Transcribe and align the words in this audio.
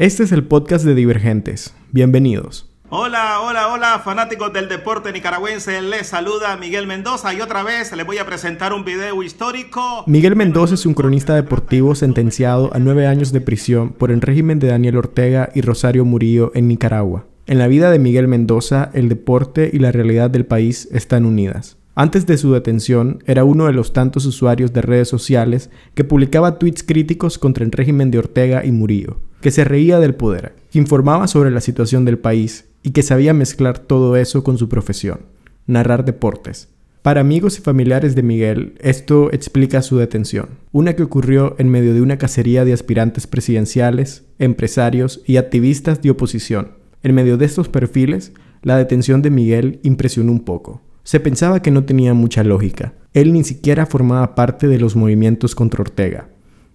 Este 0.00 0.22
es 0.22 0.32
el 0.32 0.44
podcast 0.44 0.86
de 0.86 0.94
Divergentes. 0.94 1.74
Bienvenidos. 1.92 2.72
Hola, 2.88 3.42
hola, 3.42 3.68
hola, 3.68 4.00
fanáticos 4.02 4.50
del 4.50 4.66
deporte 4.66 5.12
nicaragüense. 5.12 5.82
Les 5.82 6.06
saluda 6.06 6.56
Miguel 6.56 6.86
Mendoza 6.86 7.34
y 7.34 7.42
otra 7.42 7.62
vez 7.62 7.94
les 7.94 8.06
voy 8.06 8.16
a 8.16 8.24
presentar 8.24 8.72
un 8.72 8.82
video 8.82 9.22
histórico. 9.22 10.04
Miguel 10.06 10.36
Mendoza 10.36 10.72
es 10.72 10.86
un 10.86 10.94
cronista 10.94 11.34
deportivo 11.34 11.94
sentenciado 11.94 12.70
a 12.72 12.78
nueve 12.78 13.06
años 13.06 13.30
de 13.30 13.42
prisión 13.42 13.90
por 13.90 14.10
el 14.10 14.22
régimen 14.22 14.58
de 14.58 14.68
Daniel 14.68 14.96
Ortega 14.96 15.50
y 15.54 15.60
Rosario 15.60 16.06
Murillo 16.06 16.50
en 16.54 16.66
Nicaragua. 16.68 17.26
En 17.46 17.58
la 17.58 17.68
vida 17.68 17.90
de 17.90 17.98
Miguel 17.98 18.26
Mendoza, 18.26 18.90
el 18.94 19.10
deporte 19.10 19.68
y 19.70 19.80
la 19.80 19.92
realidad 19.92 20.30
del 20.30 20.46
país 20.46 20.88
están 20.92 21.26
unidas. 21.26 21.76
Antes 22.00 22.24
de 22.24 22.38
su 22.38 22.54
detención, 22.54 23.22
era 23.26 23.44
uno 23.44 23.66
de 23.66 23.74
los 23.74 23.92
tantos 23.92 24.24
usuarios 24.24 24.72
de 24.72 24.80
redes 24.80 25.06
sociales 25.06 25.68
que 25.92 26.02
publicaba 26.02 26.58
tweets 26.58 26.82
críticos 26.82 27.36
contra 27.36 27.62
el 27.62 27.72
régimen 27.72 28.10
de 28.10 28.16
Ortega 28.16 28.64
y 28.64 28.72
Murillo 28.72 29.18
que 29.42 29.50
se 29.50 29.64
reía 29.64 30.00
del 30.00 30.14
poder, 30.14 30.54
que 30.70 30.78
informaba 30.78 31.26
sobre 31.26 31.50
la 31.50 31.60
situación 31.60 32.06
del 32.06 32.18
país 32.18 32.70
y 32.82 32.92
que 32.92 33.02
sabía 33.02 33.34
mezclar 33.34 33.78
todo 33.78 34.16
eso 34.16 34.42
con 34.42 34.56
su 34.56 34.70
profesión, 34.70 35.26
narrar 35.66 36.06
deportes. 36.06 36.68
Para 37.02 37.20
amigos 37.20 37.58
y 37.58 37.60
familiares 37.60 38.14
de 38.14 38.22
Miguel, 38.22 38.76
esto 38.80 39.30
explica 39.30 39.82
su 39.82 39.98
detención, 39.98 40.48
una 40.72 40.96
que 40.96 41.02
ocurrió 41.02 41.54
en 41.58 41.68
medio 41.68 41.92
de 41.92 42.00
una 42.00 42.16
cacería 42.16 42.64
de 42.64 42.72
aspirantes 42.72 43.26
presidenciales, 43.26 44.24
empresarios 44.38 45.20
y 45.26 45.36
activistas 45.36 46.00
de 46.00 46.12
oposición. 46.12 46.72
En 47.02 47.14
medio 47.14 47.36
de 47.36 47.44
estos 47.44 47.68
perfiles, 47.68 48.32
la 48.62 48.78
detención 48.78 49.20
de 49.20 49.28
Miguel 49.28 49.80
impresionó 49.82 50.32
un 50.32 50.44
poco. 50.46 50.80
Se 51.02 51.20
pensaba 51.20 51.62
que 51.62 51.70
no 51.70 51.84
tenía 51.84 52.14
mucha 52.14 52.44
lógica. 52.44 52.94
Él 53.12 53.32
ni 53.32 53.44
siquiera 53.44 53.86
formaba 53.86 54.34
parte 54.34 54.68
de 54.68 54.78
los 54.78 54.96
movimientos 54.96 55.54
contra 55.54 55.82
Ortega. 55.82 56.28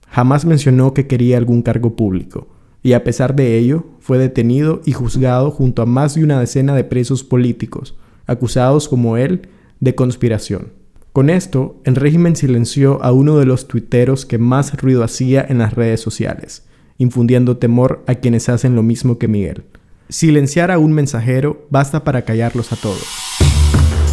Jamás 0.10 0.46
mencionó 0.46 0.94
que 0.94 1.08
quería 1.08 1.38
algún 1.38 1.62
cargo 1.62 1.96
público 1.96 2.48
y 2.86 2.94
a 2.94 3.04
pesar 3.04 3.36
de 3.36 3.58
ello 3.58 3.84
fue 4.00 4.20
detenido 4.20 4.80
y 4.86 4.92
juzgado 4.92 5.50
junto 5.50 5.82
a 5.82 5.88
más 5.88 6.14
de 6.14 6.24
una 6.24 6.40
decena 6.40 6.76
de 6.76 6.84
presos 6.84 7.24
políticos, 7.24 7.98
acusados 8.27 8.88
como 8.88 9.18
él 9.18 9.49
de 9.80 9.96
conspiración. 9.96 10.74
Con 11.12 11.32
esto, 11.32 11.82
el 11.84 11.96
régimen 11.96 12.36
silenció 12.36 13.02
a 13.04 13.12
uno 13.12 13.40
de 13.40 13.46
los 13.46 13.68
tuiteros 13.68 14.27
que 14.27 14.38
más 14.38 14.80
ruido 14.80 15.04
hacía 15.04 15.44
en 15.49 15.58
las 15.58 15.74
redes 15.74 15.99
sociales, 15.99 16.68
infundiendo 16.99 17.58
temor 17.58 18.04
a 18.05 18.14
quienes 18.14 18.49
hacen 18.49 18.76
lo 18.76 18.84
mismo 18.84 19.18
que 19.18 19.27
Miguel. 19.27 19.64
Silenciar 20.10 20.70
a 20.70 20.77
un 20.77 20.94
mensajero 20.94 21.66
basta 21.71 22.04
para 22.04 22.21
callarlos 22.21 22.71
a 22.71 22.76
todos. 22.76 23.24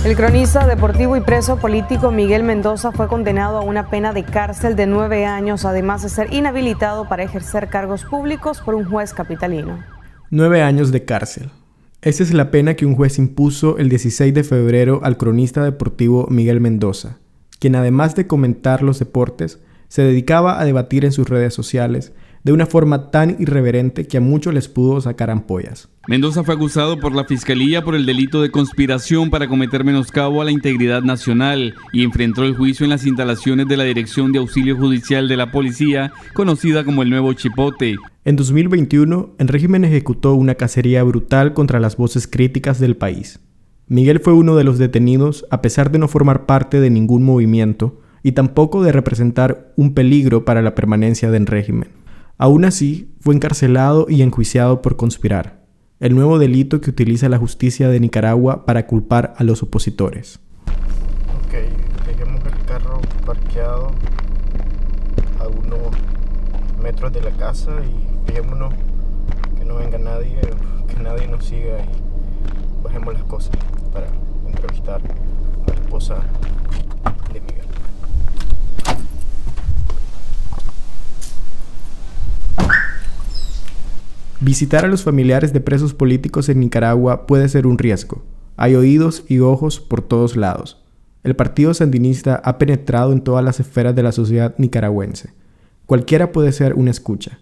El 0.05 0.17
cronista 0.17 0.67
deportivo 0.67 1.17
y 1.17 1.21
preso 1.21 1.59
político 1.59 2.11
Miguel 2.11 2.43
Mendoza 2.43 2.91
fue 2.91 3.07
condenado 3.07 3.59
a 3.59 3.61
una 3.61 3.89
pena 3.89 4.13
de 4.13 4.25
cárcel 4.25 4.75
de 4.75 4.89
nueve 4.89 5.27
años, 5.27 5.65
además 5.65 6.03
de 6.03 6.09
ser 6.09 6.35
inhabilitado 6.35 7.09
para 7.09 7.23
ejercer 7.23 7.69
cargos 7.69 8.05
públicos 8.05 8.61
por 8.61 8.75
un 8.75 8.85
juez 8.85 9.15
capitalino. 9.15 9.79
Nueve 10.29 10.61
años 10.61 10.91
de 10.91 11.05
cárcel. 11.05 11.51
Esa 12.01 12.25
es 12.25 12.35
la 12.35 12.51
pena 12.51 12.75
que 12.75 12.85
un 12.85 12.97
juez 12.97 13.21
impuso 13.21 13.79
el 13.79 13.89
16 13.89 14.35
de 14.35 14.43
febrero 14.43 14.99
al 15.05 15.17
cronista 15.17 15.63
deportivo 15.63 16.27
Miguel 16.29 16.61
Mendoza, 16.61 17.19
quien 17.61 17.77
además 17.77 18.17
de 18.17 18.27
comentar 18.27 18.83
los 18.83 18.99
deportes, 18.99 19.61
se 19.87 20.03
dedicaba 20.03 20.61
a 20.61 20.65
debatir 20.65 21.05
en 21.05 21.13
sus 21.13 21.29
redes 21.29 21.55
sociales 21.55 22.13
de 22.43 22.51
una 22.51 22.67
forma 22.67 23.13
tan 23.13 23.37
irreverente 23.39 24.09
que 24.09 24.17
a 24.17 24.21
muchos 24.21 24.53
les 24.53 24.67
pudo 24.67 25.01
sacar 25.01 25.31
ampollas. 25.31 25.92
Mendoza 26.09 26.43
fue 26.43 26.57
acusado 26.57 26.99
por 26.99 27.15
la 27.15 27.25
Fiscalía 27.25 27.85
por 27.85 27.95
el 27.95 28.07
delito 28.07 28.43
de 28.43 28.51
conspiración 28.51 29.31
para 29.31 29.47
cometer 29.47 29.85
menoscabo 29.85 30.43
a 30.43 30.45
la 30.45 30.51
integridad 30.51 31.03
nacional 31.03 31.75
y 31.93 32.03
enfrentó 32.03 32.43
el 32.43 32.57
juicio 32.57 32.83
en 32.83 32.91
las 32.91 33.07
instalaciones 33.07 33.69
de 33.69 33.77
la 33.77 33.85
Dirección 33.85 34.33
de 34.33 34.41
Auxilio 34.41 34.77
Judicial 34.77 35.29
de 35.29 35.37
la 35.37 35.53
Policía, 35.53 36.13
conocida 36.35 36.83
como 36.85 37.03
el 37.03 37.11
Nuevo 37.11 37.33
Chipote. 37.35 37.95
En 38.25 38.35
2021, 38.35 39.37
el 39.39 39.47
régimen 39.47 39.85
ejecutó 39.85 40.35
una 40.35 40.57
cacería 40.57 41.05
brutal 41.05 41.55
contra 41.55 41.79
las 41.79 41.97
voces 41.97 42.27
críticas 42.27 42.81
del 42.81 42.97
país. 42.97 43.39
Miguel 43.87 44.19
fue 44.19 44.33
uno 44.33 44.57
de 44.57 44.65
los 44.65 44.79
detenidos 44.79 45.47
a 45.51 45.63
pesar 45.63 45.93
de 45.93 46.01
no 46.01 46.09
formar 46.09 46.47
parte 46.47 46.81
de 46.81 46.91
ningún 46.91 47.23
movimiento 47.23 48.01
y 48.25 48.33
tampoco 48.33 48.83
de 48.83 48.91
representar 48.91 49.73
un 49.77 49.95
peligro 49.95 50.45
para 50.45 50.63
la 50.63 50.75
permanencia 50.75 51.31
del 51.31 51.47
régimen. 51.47 51.91
Aún 52.39 52.65
así, 52.65 53.13
fue 53.21 53.37
encarcelado 53.37 54.07
y 54.09 54.23
enjuiciado 54.23 54.83
por 54.83 54.97
conspirar, 54.97 55.62
el 56.03 56.17
nuevo 56.17 56.41
delito 56.41 56.81
que 56.81 56.91
utiliza 56.91 57.29
la 57.29 57.39
justicia 57.39 57.89
de 57.89 58.01
Nicaragua 58.01 58.67
para 58.67 58.89
culpar 58.89 59.35
a 59.37 59.45
los 59.45 59.63
opositores. 59.63 60.41
Ok, 60.67 61.55
dejemos 62.09 62.45
el 62.45 62.65
carro 62.67 63.01
parqueado 63.25 63.93
a 65.39 65.47
unos 65.47 65.97
metros 66.83 67.13
de 67.13 67.21
la 67.21 67.31
casa 67.31 67.71
y 67.85 68.27
fijémonos 68.27 68.75
que 69.57 69.65
no 69.65 69.77
venga 69.77 69.97
nadie, 69.99 70.41
que 70.89 71.01
nadie 71.01 71.29
nos 71.29 71.45
siga 71.45 71.79
y 71.79 72.83
bajemos 72.83 73.15
las 73.15 73.23
cosas 73.23 73.57
para 73.93 74.09
entrevistar 74.45 75.01
a 75.01 75.69
la 75.69 75.75
esposa 75.75 76.17
de 77.33 77.41
Miguel. 77.43 77.62
Visitar 84.45 84.85
a 84.85 84.89
los 84.89 85.05
familiares 85.05 85.53
de 85.53 85.61
presos 85.61 85.95
políticos 85.95 86.49
en 86.49 86.59
Nicaragua 86.59 87.29
puede 87.29 87.49
ser 87.49 87.65
un 87.65 87.79
riesgo. 87.79 88.25
Hay 88.57 88.75
oídos 88.75 89.23
y 89.29 89.39
ojos 89.39 89.79
por 89.79 90.03
todos 90.03 90.35
lados. 90.35 90.83
El 91.23 91.37
partido 91.37 91.73
sandinista 91.75 92.43
ha 92.45 92.59
penetrado 92.59 93.13
en 93.13 93.21
todas 93.21 93.45
las 93.45 93.61
esferas 93.61 93.95
de 93.95 94.03
la 94.03 94.11
sociedad 94.11 94.53
nicaragüense. 94.59 95.31
Cualquiera 95.87 96.33
puede 96.33 96.51
ser 96.51 96.75
una 96.75 96.91
escucha. 96.91 97.39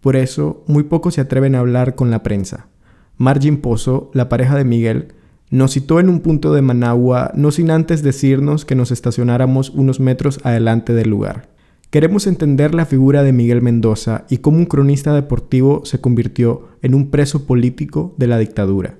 Por 0.00 0.14
eso, 0.14 0.62
muy 0.68 0.84
pocos 0.84 1.14
se 1.14 1.20
atreven 1.20 1.56
a 1.56 1.58
hablar 1.58 1.96
con 1.96 2.12
la 2.12 2.22
prensa. 2.22 2.68
Margin 3.16 3.56
Pozo, 3.56 4.12
la 4.14 4.28
pareja 4.28 4.54
de 4.54 4.64
Miguel, 4.64 5.14
nos 5.50 5.72
citó 5.72 5.98
en 5.98 6.08
un 6.08 6.20
punto 6.20 6.54
de 6.54 6.62
Managua 6.62 7.32
no 7.34 7.50
sin 7.50 7.72
antes 7.72 8.04
decirnos 8.04 8.64
que 8.64 8.76
nos 8.76 8.92
estacionáramos 8.92 9.70
unos 9.70 9.98
metros 9.98 10.38
adelante 10.44 10.92
del 10.92 11.10
lugar. 11.10 11.55
Queremos 11.90 12.26
entender 12.26 12.74
la 12.74 12.84
figura 12.84 13.22
de 13.22 13.32
Miguel 13.32 13.62
Mendoza 13.62 14.24
y 14.28 14.38
cómo 14.38 14.58
un 14.58 14.66
cronista 14.66 15.14
deportivo 15.14 15.84
se 15.84 16.00
convirtió 16.00 16.68
en 16.82 16.94
un 16.94 17.10
preso 17.10 17.46
político 17.46 18.12
de 18.16 18.26
la 18.26 18.38
dictadura. 18.38 18.96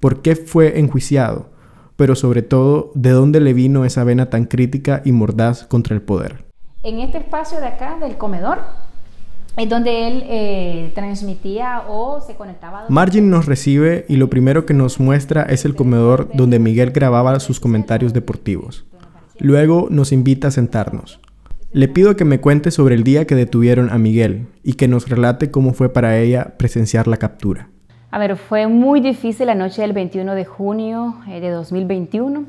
¿Por 0.00 0.22
qué 0.22 0.34
fue 0.34 0.80
enjuiciado? 0.80 1.50
Pero 1.96 2.14
sobre 2.16 2.40
todo, 2.40 2.90
¿de 2.94 3.10
dónde 3.10 3.40
le 3.40 3.52
vino 3.52 3.84
esa 3.84 4.02
vena 4.02 4.30
tan 4.30 4.46
crítica 4.46 5.02
y 5.04 5.12
mordaz 5.12 5.64
contra 5.66 5.94
el 5.94 6.00
poder? 6.00 6.46
En 6.82 7.00
este 7.00 7.18
espacio 7.18 7.60
de 7.60 7.66
acá, 7.66 7.98
del 8.00 8.16
comedor, 8.16 8.60
es 9.58 9.68
donde 9.68 10.08
él 10.08 10.24
eh, 10.26 10.90
transmitía 10.94 11.82
o 11.86 12.22
se 12.22 12.34
conectaba. 12.34 12.86
Margin 12.88 13.28
nos 13.28 13.44
recibe 13.44 14.06
y 14.08 14.16
lo 14.16 14.30
primero 14.30 14.64
que 14.64 14.72
nos 14.72 14.98
muestra 14.98 15.42
es 15.42 15.66
el 15.66 15.74
comedor 15.74 16.30
donde 16.32 16.58
Miguel 16.58 16.92
grababa 16.92 17.38
sus 17.40 17.60
comentarios 17.60 18.14
deportivos. 18.14 18.86
Luego 19.38 19.88
nos 19.90 20.12
invita 20.12 20.48
a 20.48 20.50
sentarnos. 20.50 21.20
Le 21.74 21.88
pido 21.88 22.16
que 22.16 22.26
me 22.26 22.38
cuente 22.38 22.70
sobre 22.70 22.94
el 22.94 23.02
día 23.02 23.26
que 23.26 23.34
detuvieron 23.34 23.90
a 23.90 23.96
Miguel 23.96 24.46
y 24.62 24.74
que 24.74 24.88
nos 24.88 25.08
relate 25.08 25.50
cómo 25.50 25.72
fue 25.72 25.90
para 25.90 26.18
ella 26.18 26.52
presenciar 26.58 27.08
la 27.08 27.16
captura. 27.16 27.70
A 28.10 28.18
ver, 28.18 28.36
fue 28.36 28.66
muy 28.66 29.00
difícil 29.00 29.46
la 29.46 29.54
noche 29.54 29.80
del 29.80 29.94
21 29.94 30.34
de 30.34 30.44
junio 30.44 31.16
eh, 31.30 31.40
de 31.40 31.48
2021. 31.48 32.44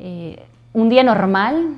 Eh, 0.00 0.42
un 0.72 0.88
día 0.88 1.04
normal, 1.04 1.76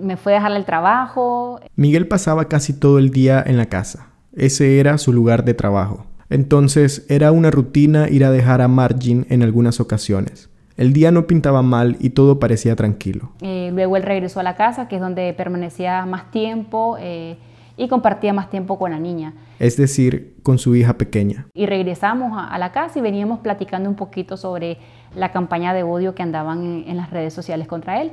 me 0.00 0.16
fue 0.16 0.34
a 0.34 0.36
dejar 0.36 0.52
el 0.52 0.64
trabajo. 0.64 1.58
Miguel 1.74 2.06
pasaba 2.06 2.44
casi 2.44 2.72
todo 2.72 3.00
el 3.00 3.10
día 3.10 3.42
en 3.44 3.56
la 3.56 3.66
casa. 3.66 4.06
Ese 4.36 4.78
era 4.78 4.98
su 4.98 5.12
lugar 5.12 5.44
de 5.44 5.54
trabajo. 5.54 6.06
Entonces 6.30 7.04
era 7.08 7.32
una 7.32 7.50
rutina 7.50 8.08
ir 8.08 8.24
a 8.24 8.30
dejar 8.30 8.60
a 8.60 8.68
Margin 8.68 9.26
en 9.28 9.42
algunas 9.42 9.80
ocasiones. 9.80 10.51
El 10.76 10.92
día 10.92 11.10
no 11.10 11.26
pintaba 11.26 11.62
mal 11.62 11.96
y 12.00 12.10
todo 12.10 12.38
parecía 12.38 12.76
tranquilo. 12.76 13.30
Eh, 13.40 13.70
luego 13.72 13.96
él 13.96 14.02
regresó 14.02 14.40
a 14.40 14.42
la 14.42 14.56
casa, 14.56 14.88
que 14.88 14.96
es 14.96 15.02
donde 15.02 15.32
permanecía 15.34 16.06
más 16.06 16.30
tiempo 16.30 16.96
eh, 16.98 17.36
y 17.76 17.88
compartía 17.88 18.32
más 18.32 18.48
tiempo 18.50 18.78
con 18.78 18.90
la 18.90 18.98
niña. 18.98 19.34
Es 19.58 19.76
decir, 19.76 20.36
con 20.42 20.58
su 20.58 20.74
hija 20.74 20.94
pequeña. 20.94 21.46
Y 21.54 21.66
regresamos 21.66 22.32
a, 22.36 22.58
la 22.58 22.72
casa 22.72 22.98
y 22.98 23.02
veníamos 23.02 23.40
platicando 23.40 23.88
un 23.88 23.96
poquito 23.96 24.36
sobre 24.36 24.78
la 25.14 25.30
campaña 25.30 25.74
de 25.74 25.82
odio 25.82 26.14
que 26.14 26.22
andaban 26.22 26.84
en, 26.86 26.96
las 26.96 27.10
redes 27.10 27.34
sociales 27.34 27.68
contra 27.68 28.00
él. 28.00 28.10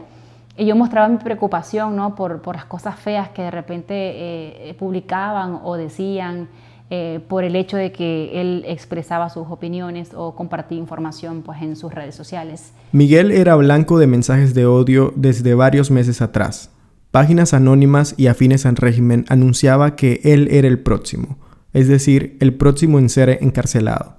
Y 0.57 0.65
yo 0.65 0.75
mostraba 0.75 1.07
mi 1.07 1.17
preocupación 1.17 1.95
¿no? 1.95 2.15
por, 2.15 2.41
por 2.41 2.55
las 2.55 2.65
cosas 2.65 2.99
feas 2.99 3.29
que 3.29 3.43
de 3.43 3.51
repente 3.51 3.93
eh, 3.95 4.75
publicaban 4.77 5.59
o 5.63 5.75
decían. 5.75 6.49
Eh, 6.91 7.19
por 7.27 7.43
el 7.43 7.55
hecho 7.55 7.77
de 7.77 7.91
que 7.91 8.41
él 8.41 8.63
expresaba 8.67 9.29
sus 9.29 9.45
opiniones 9.49 10.09
o 10.15 10.33
compartía 10.35 10.79
información 10.79 11.43
pues, 11.43 11.61
en 11.61 11.75
sus 11.75 11.93
redes 11.93 12.15
sociales. 12.15 12.73
Miguel 12.93 13.31
era 13.31 13.55
blanco 13.55 13.99
de 13.99 14.07
mensajes 14.07 14.55
de 14.55 14.65
odio 14.65 15.13
desde 15.15 15.53
varios 15.53 15.91
meses 15.91 16.19
atrás. 16.19 16.71
Páginas 17.11 17.53
anónimas 17.53 18.15
y 18.17 18.25
afines 18.25 18.65
al 18.65 18.75
régimen 18.75 19.25
anunciaba 19.29 19.95
que 19.95 20.19
él 20.23 20.47
era 20.49 20.67
el 20.67 20.79
próximo, 20.79 21.37
es 21.73 21.87
decir, 21.87 22.37
el 22.39 22.55
próximo 22.55 22.97
en 22.97 23.09
ser 23.09 23.37
encarcelado. 23.41 24.17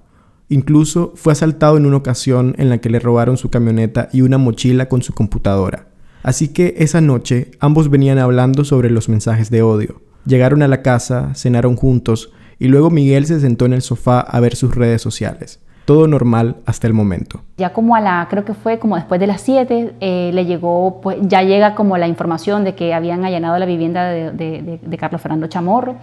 Incluso 0.48 1.12
fue 1.16 1.32
asaltado 1.32 1.76
en 1.76 1.86
una 1.86 1.96
ocasión 1.96 2.54
en 2.56 2.68
la 2.68 2.78
que 2.78 2.90
le 2.90 3.00
robaron 3.00 3.36
su 3.36 3.50
camioneta 3.50 4.08
y 4.12 4.22
una 4.22 4.38
mochila 4.38 4.88
con 4.88 5.02
su 5.02 5.12
computadora. 5.12 5.88
Así 6.22 6.48
que 6.48 6.74
esa 6.78 7.00
noche 7.00 7.50
ambos 7.58 7.90
venían 7.90 8.18
hablando 8.18 8.64
sobre 8.64 8.90
los 8.90 9.08
mensajes 9.08 9.50
de 9.50 9.62
odio. 9.62 10.02
Llegaron 10.24 10.62
a 10.62 10.68
la 10.68 10.82
casa, 10.82 11.34
cenaron 11.34 11.74
juntos 11.74 12.32
y 12.60 12.68
luego 12.68 12.90
Miguel 12.90 13.26
se 13.26 13.40
sentó 13.40 13.64
en 13.64 13.72
el 13.72 13.82
sofá 13.82 14.20
a 14.20 14.38
ver 14.38 14.54
sus 14.54 14.76
redes 14.76 15.02
sociales. 15.02 15.58
Todo 15.86 16.06
normal 16.06 16.58
hasta 16.66 16.86
el 16.86 16.92
momento. 16.92 17.40
Ya 17.56 17.72
como 17.72 17.96
a 17.96 18.00
la, 18.00 18.28
creo 18.30 18.44
que 18.44 18.54
fue 18.54 18.78
como 18.78 18.94
después 18.94 19.18
de 19.18 19.26
las 19.26 19.40
7, 19.40 19.94
eh, 19.98 20.30
le 20.32 20.44
llegó, 20.44 21.00
pues 21.00 21.18
ya 21.22 21.42
llega 21.42 21.74
como 21.74 21.96
la 21.96 22.06
información 22.06 22.62
de 22.62 22.76
que 22.76 22.94
habían 22.94 23.24
allanado 23.24 23.58
la 23.58 23.66
vivienda 23.66 24.10
de, 24.10 24.78
de 24.80 24.96
Carlos 24.98 25.20
Fernando 25.20 25.48
Chamorro. 25.48 25.96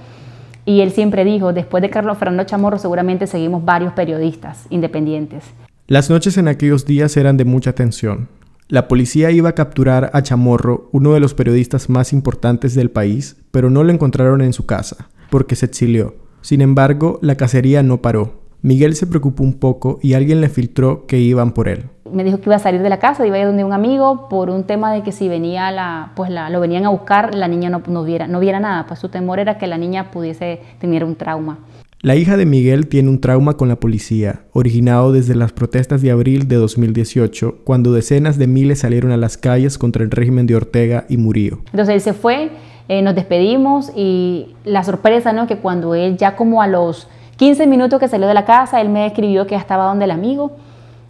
Y 0.65 0.81
él 0.81 0.91
siempre 0.91 1.23
dijo, 1.23 1.53
después 1.53 1.81
de 1.81 1.89
Carlos 1.89 2.17
Fernando 2.17 2.43
Chamorro 2.43 2.79
seguramente 2.79 3.27
seguimos 3.27 3.63
varios 3.63 3.93
periodistas 3.93 4.65
independientes. 4.69 5.45
Las 5.85 6.09
noches 6.09 6.37
en 6.37 6.49
aquellos 6.49 6.85
días 6.85 7.15
eran 7.15 7.37
de 7.37 7.45
mucha 7.45 7.73
tensión. 7.73 8.27
La 8.67 8.89
policía 8.89 9.31
iba 9.31 9.47
a 9.47 9.55
capturar 9.55 10.09
a 10.11 10.23
Chamorro, 10.23 10.89
uno 10.91 11.13
de 11.13 11.21
los 11.21 11.33
periodistas 11.33 11.89
más 11.89 12.11
importantes 12.11 12.75
del 12.75 12.89
país, 12.89 13.37
pero 13.51 13.69
no 13.69 13.85
lo 13.85 13.93
encontraron 13.93 14.41
en 14.41 14.51
su 14.51 14.65
casa, 14.65 15.07
porque 15.29 15.55
se 15.55 15.67
exilió. 15.67 16.26
Sin 16.47 16.61
embargo, 16.61 17.19
la 17.21 17.35
cacería 17.35 17.83
no 17.83 18.01
paró. 18.01 18.39
Miguel 18.61 18.95
se 18.95 19.05
preocupó 19.05 19.43
un 19.43 19.55
poco 19.55 19.99
y 20.01 20.13
alguien 20.13 20.39
le 20.39 20.47
filtró 20.47 21.05
que 21.05 21.19
iban 21.19 21.51
por 21.51 21.67
él. 21.67 21.89
Me 22.09 22.23
dijo 22.23 22.37
que 22.37 22.45
iba 22.45 22.55
a 22.55 22.59
salir 22.59 22.81
de 22.81 22.87
la 22.87 22.99
casa, 22.99 23.27
iba 23.27 23.35
a 23.35 23.39
ir 23.39 23.47
donde 23.47 23.65
un 23.65 23.73
amigo 23.73 24.29
por 24.29 24.49
un 24.49 24.63
tema 24.63 24.93
de 24.93 25.03
que 25.03 25.11
si 25.11 25.27
venía 25.27 25.69
la, 25.71 26.13
pues 26.15 26.29
la, 26.29 26.49
lo 26.49 26.61
venían 26.61 26.85
a 26.85 26.89
buscar, 26.89 27.35
la 27.35 27.49
niña 27.49 27.69
no, 27.69 27.83
no, 27.89 28.05
viera, 28.05 28.27
no 28.27 28.39
viera 28.39 28.61
nada, 28.61 28.85
pues 28.87 28.97
su 28.97 29.09
temor 29.09 29.39
era 29.39 29.57
que 29.57 29.67
la 29.67 29.77
niña 29.77 30.09
pudiese 30.09 30.61
tener 30.79 31.03
un 31.03 31.17
trauma. 31.17 31.59
La 31.99 32.15
hija 32.15 32.37
de 32.37 32.45
Miguel 32.45 32.87
tiene 32.87 33.09
un 33.09 33.19
trauma 33.19 33.57
con 33.57 33.67
la 33.67 33.81
policía, 33.81 34.43
originado 34.53 35.11
desde 35.11 35.35
las 35.35 35.51
protestas 35.51 36.01
de 36.01 36.11
abril 36.11 36.47
de 36.47 36.55
2018, 36.55 37.57
cuando 37.65 37.91
decenas 37.91 38.37
de 38.37 38.47
miles 38.47 38.79
salieron 38.79 39.11
a 39.11 39.17
las 39.17 39.35
calles 39.35 39.77
contra 39.77 40.01
el 40.01 40.11
régimen 40.11 40.47
de 40.47 40.55
Ortega 40.55 41.05
y 41.09 41.17
Murillo. 41.17 41.57
Entonces 41.71 41.95
él 41.95 42.01
se 42.01 42.13
fue, 42.13 42.51
eh, 42.89 43.01
nos 43.01 43.15
despedimos 43.15 43.91
y 43.95 44.55
la 44.63 44.83
sorpresa, 44.83 45.33
¿no? 45.33 45.47
Que 45.47 45.57
cuando 45.57 45.95
él 45.95 46.17
ya 46.17 46.35
como 46.35 46.61
a 46.61 46.67
los 46.67 47.07
15 47.37 47.67
minutos 47.67 47.99
que 47.99 48.07
salió 48.07 48.27
de 48.27 48.33
la 48.33 48.45
casa, 48.45 48.81
él 48.81 48.89
me 48.89 49.05
escribió 49.05 49.45
que 49.45 49.55
estaba 49.55 49.85
donde 49.85 50.05
el 50.05 50.11
amigo 50.11 50.51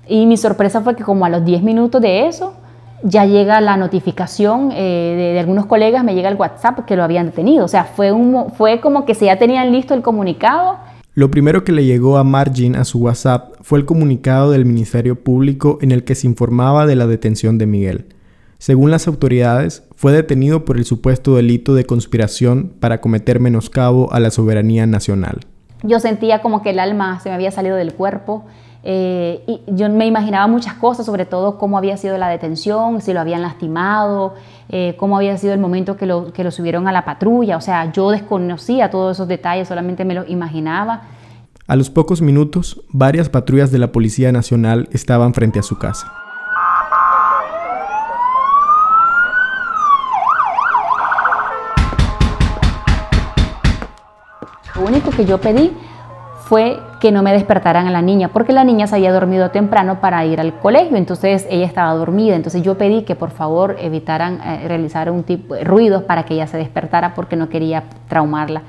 y 0.07 0.25
mi 0.25 0.38
sorpresa 0.38 0.81
fue 0.81 0.95
que 0.95 1.03
como 1.03 1.25
a 1.25 1.29
los 1.29 1.44
10 1.44 1.62
minutos 1.63 2.01
de 2.01 2.27
eso, 2.27 2.53
ya 3.03 3.25
llega 3.25 3.62
la 3.62 3.77
notificación 3.77 4.71
eh, 4.74 5.33
de, 5.33 5.39
algunos 5.39 5.65
colegas, 5.65 6.03
me 6.03 6.15
llega 6.15 6.29
el 6.29 6.35
WhatsApp 6.35 6.85
que 6.85 6.95
lo 6.95 7.03
habían 7.03 7.27
detenido. 7.27 7.65
O 7.65 7.68
sea, 7.68 7.83
fue 7.83 8.12
como 8.81 9.06
que 9.06 9.15
se 9.15 9.25
ya 9.25 9.38
tenían 9.38 9.71
listo 9.71 9.94
el 9.94 10.01
comunicado. 10.01 10.77
Lo 11.13 11.31
primero 11.31 11.63
que 11.63 11.71
le 11.71 11.83
llegó 11.85 12.18
a 12.18 12.23
Margin 12.23 12.75
a 12.75 12.85
su 12.85 13.00
WhatsApp 13.00 13.56
fue 13.62 13.80
el 13.80 13.85
comunicado 13.85 14.51
del 14.51 14.65
Ministerio 14.65 15.23
Público 15.23 15.80
en 15.81 15.91
el 15.91 16.03
que 16.03 16.15
se 16.15 16.27
informaba 16.27 16.85
de 16.85 16.95
la 16.95 17.07
detención 17.07 17.57
de 17.57 17.65
Miguel. 17.65 18.06
Según 18.59 18.89
las 18.89 19.07
autoridades, 19.07 19.83
fue 19.95 20.12
detenido 20.12 20.65
por 20.65 20.77
el 20.77 20.86
supuesto 20.86 21.36
delito 21.36 21.75
de 21.75 21.86
conspiración 21.86 22.74
para 22.80 23.01
cometer 23.01 23.39
menoscabo 23.39 24.12
a 24.12 24.19
la 24.19 24.31
soberanía 24.31 24.88
nacional. 24.88 25.42
Yo 25.83 26.00
sentía 26.00 26.42
como 26.42 26.63
que 26.63 26.71
el 26.71 26.80
alma 26.80 27.19
se 27.19 27.30
me 27.30 27.36
había 27.36 27.51
salido 27.51 27.75
del 27.75 27.94
cuerpo. 27.94 28.45
Eh, 28.83 29.44
y 29.48 29.62
yo 29.68 29.89
me 29.89 30.07
imaginaba 30.07 30.48
muchas 30.48 30.74
cosas, 30.75 31.06
sobre 31.06 31.25
todo 31.25 31.57
cómo 31.57 31.77
había 31.77 31.98
sido 31.98 32.18
la 32.18 32.30
detención, 32.30 33.01
si 33.01 33.13
lo 33.13 33.19
habían 33.19 33.42
lastimado, 33.42 34.36
eh, 34.69 34.95
cómo 34.98 35.18
había 35.18 35.38
sido 35.38 35.54
el 35.54 35.59
momento 35.59 35.98
que 35.98 36.06
lo, 36.06 36.31
que 36.31 36.44
lo 36.44 36.51
subieron 36.51 36.88
a 36.88 36.92
la 36.92 37.06
patrulla. 37.06 37.57
O 37.57 37.62
sea, 37.62 37.92
yo 37.92 38.09
desconocía 38.12 38.89
todos 38.89 39.18
esos 39.18 39.27
detalles, 39.27 39.68
solamente 39.68 40.06
me 40.06 40.13
los 40.13 40.30
imaginaba. 40.30 41.01
A 41.68 41.75
los 41.75 41.89
pocos 41.89 42.21
minutos, 42.21 42.81
varias 42.89 43.30
patrullas 43.30 43.71
de 43.71 43.77
la 43.77 43.92
Policía 43.92 44.31
Nacional 44.31 44.88
estaban 44.94 45.33
frente 45.33 45.59
a 45.59 45.63
su 45.63 45.77
casa. 45.77 46.26
Único 54.97 55.11
que 55.11 55.25
yo 55.25 55.39
pedí 55.39 55.71
fue 56.45 56.79
que 56.99 57.11
no 57.11 57.21
me 57.21 57.31
despertaran 57.31 57.88
a 57.88 57.91
la 57.91 58.01
niña, 58.01 58.29
porque 58.29 58.51
la 58.51 58.63
niña 58.63 58.88
se 58.88 58.95
había 58.95 59.11
dormido 59.11 59.51
temprano 59.51 59.99
para 60.01 60.25
ir 60.25 60.39
al 60.39 60.57
colegio, 60.59 60.97
entonces 60.97 61.45
ella 61.51 61.65
estaba 61.65 61.94
dormida, 61.94 62.35
entonces 62.35 62.63
yo 62.63 62.77
pedí 62.77 63.03
que 63.03 63.15
por 63.15 63.29
favor 63.29 63.75
evitaran 63.79 64.39
eh, 64.41 64.67
realizar 64.67 65.11
un 65.11 65.23
tipo 65.23 65.53
de 65.53 65.63
ruidos 65.65 66.03
para 66.03 66.23
que 66.23 66.33
ella 66.33 66.47
se 66.47 66.57
despertara 66.57 67.13
porque 67.13 67.35
no 67.35 67.49
quería 67.49 67.83
traumarla. 68.07 68.63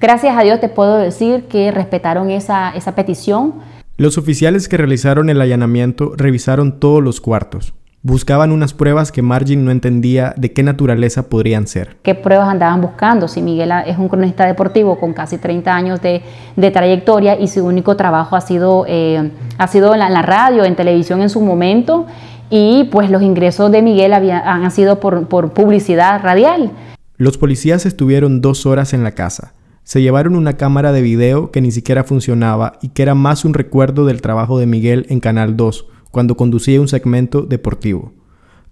Gracias 0.00 0.36
a 0.36 0.42
Dios 0.42 0.60
te 0.60 0.68
puedo 0.68 0.96
decir 0.96 1.44
que 1.44 1.70
respetaron 1.72 2.30
esa, 2.30 2.70
esa 2.70 2.94
petición. 2.94 3.54
Los 3.98 4.16
oficiales 4.16 4.68
que 4.68 4.76
realizaron 4.76 5.28
el 5.28 5.40
allanamiento 5.40 6.12
revisaron 6.16 6.78
todos 6.78 7.02
los 7.02 7.20
cuartos, 7.20 7.74
Buscaban 8.06 8.52
unas 8.52 8.72
pruebas 8.72 9.10
que 9.10 9.20
Margin 9.20 9.64
no 9.64 9.72
entendía 9.72 10.32
de 10.36 10.52
qué 10.52 10.62
naturaleza 10.62 11.28
podrían 11.28 11.66
ser. 11.66 11.96
¿Qué 12.04 12.14
pruebas 12.14 12.48
andaban 12.48 12.80
buscando? 12.80 13.26
Si 13.26 13.42
Miguel 13.42 13.72
es 13.84 13.98
un 13.98 14.08
cronista 14.08 14.46
deportivo 14.46 14.96
con 15.00 15.12
casi 15.12 15.38
30 15.38 15.74
años 15.74 16.00
de, 16.00 16.22
trayectoria 16.70 17.36
y 17.36 17.48
su 17.48 17.66
único 17.66 17.96
trabajo 17.96 18.36
ha 18.36 18.40
sido, 18.42 18.84
eh, 18.86 19.32
ha 19.58 19.66
sido 19.66 19.92
en, 19.92 19.98
la, 19.98 20.22
radio, 20.22 20.64
en 20.64 20.76
televisión 20.76 21.20
en 21.20 21.28
su 21.28 21.40
momento, 21.40 22.06
y 22.48 22.84
pues 22.92 23.10
los 23.10 23.22
ingresos 23.22 23.72
de 23.72 23.82
Miguel 23.82 24.12
han 24.12 24.70
sido 24.70 25.00
por, 25.00 25.26
por 25.26 25.50
publicidad 25.50 26.22
radial. 26.22 26.70
Los 27.16 27.38
policías 27.38 27.86
estuvieron 27.86 28.40
dos 28.40 28.66
horas 28.66 28.94
en 28.94 29.02
la 29.02 29.16
casa. 29.16 29.52
Se 29.82 30.00
llevaron 30.00 30.36
una 30.36 30.52
cámara 30.52 30.92
de 30.92 31.02
video 31.02 31.50
que 31.50 31.60
ni 31.60 31.72
siquiera 31.72 32.04
funcionaba 32.04 32.74
y 32.80 32.90
que 32.90 33.02
era 33.02 33.16
más 33.16 33.44
un 33.44 33.52
recuerdo 33.52 34.06
del 34.06 34.22
trabajo 34.22 34.60
de 34.60 34.66
Miguel 34.66 35.06
en 35.08 35.18
Canal 35.18 35.56
2 35.56 35.86
cuando 36.16 36.34
conducía 36.34 36.80
un 36.80 36.88
segmento 36.88 37.42
deportivo. 37.42 38.14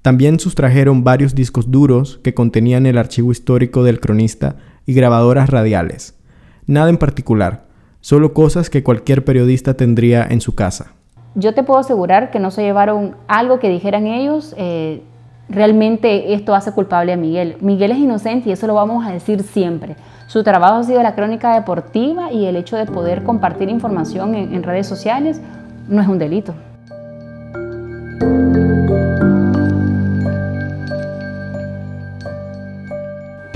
También 0.00 0.40
sustrajeron 0.40 1.04
varios 1.04 1.34
discos 1.34 1.70
duros 1.70 2.18
que 2.24 2.32
contenían 2.32 2.86
el 2.86 2.96
archivo 2.96 3.32
histórico 3.32 3.84
del 3.84 4.00
cronista 4.00 4.56
y 4.86 4.94
grabadoras 4.94 5.50
radiales. 5.50 6.18
Nada 6.66 6.88
en 6.88 6.96
particular, 6.96 7.66
solo 8.00 8.32
cosas 8.32 8.70
que 8.70 8.82
cualquier 8.82 9.26
periodista 9.26 9.74
tendría 9.74 10.26
en 10.26 10.40
su 10.40 10.54
casa. 10.54 10.94
Yo 11.34 11.52
te 11.52 11.62
puedo 11.64 11.78
asegurar 11.78 12.30
que 12.30 12.40
no 12.40 12.50
se 12.50 12.62
llevaron 12.62 13.14
algo 13.28 13.58
que 13.58 13.68
dijeran 13.68 14.06
ellos. 14.06 14.54
Eh, 14.56 15.02
realmente 15.50 16.32
esto 16.32 16.54
hace 16.54 16.72
culpable 16.72 17.12
a 17.12 17.18
Miguel. 17.18 17.58
Miguel 17.60 17.90
es 17.90 17.98
inocente 17.98 18.48
y 18.48 18.52
eso 18.52 18.66
lo 18.66 18.72
vamos 18.72 19.06
a 19.06 19.12
decir 19.12 19.42
siempre. 19.42 19.96
Su 20.28 20.42
trabajo 20.42 20.76
ha 20.76 20.82
sido 20.84 21.02
la 21.02 21.14
crónica 21.14 21.52
deportiva 21.52 22.32
y 22.32 22.46
el 22.46 22.56
hecho 22.56 22.78
de 22.78 22.86
poder 22.86 23.22
compartir 23.22 23.68
información 23.68 24.34
en 24.34 24.62
redes 24.62 24.86
sociales 24.86 25.42
no 25.90 26.00
es 26.00 26.08
un 26.08 26.18
delito. 26.18 26.54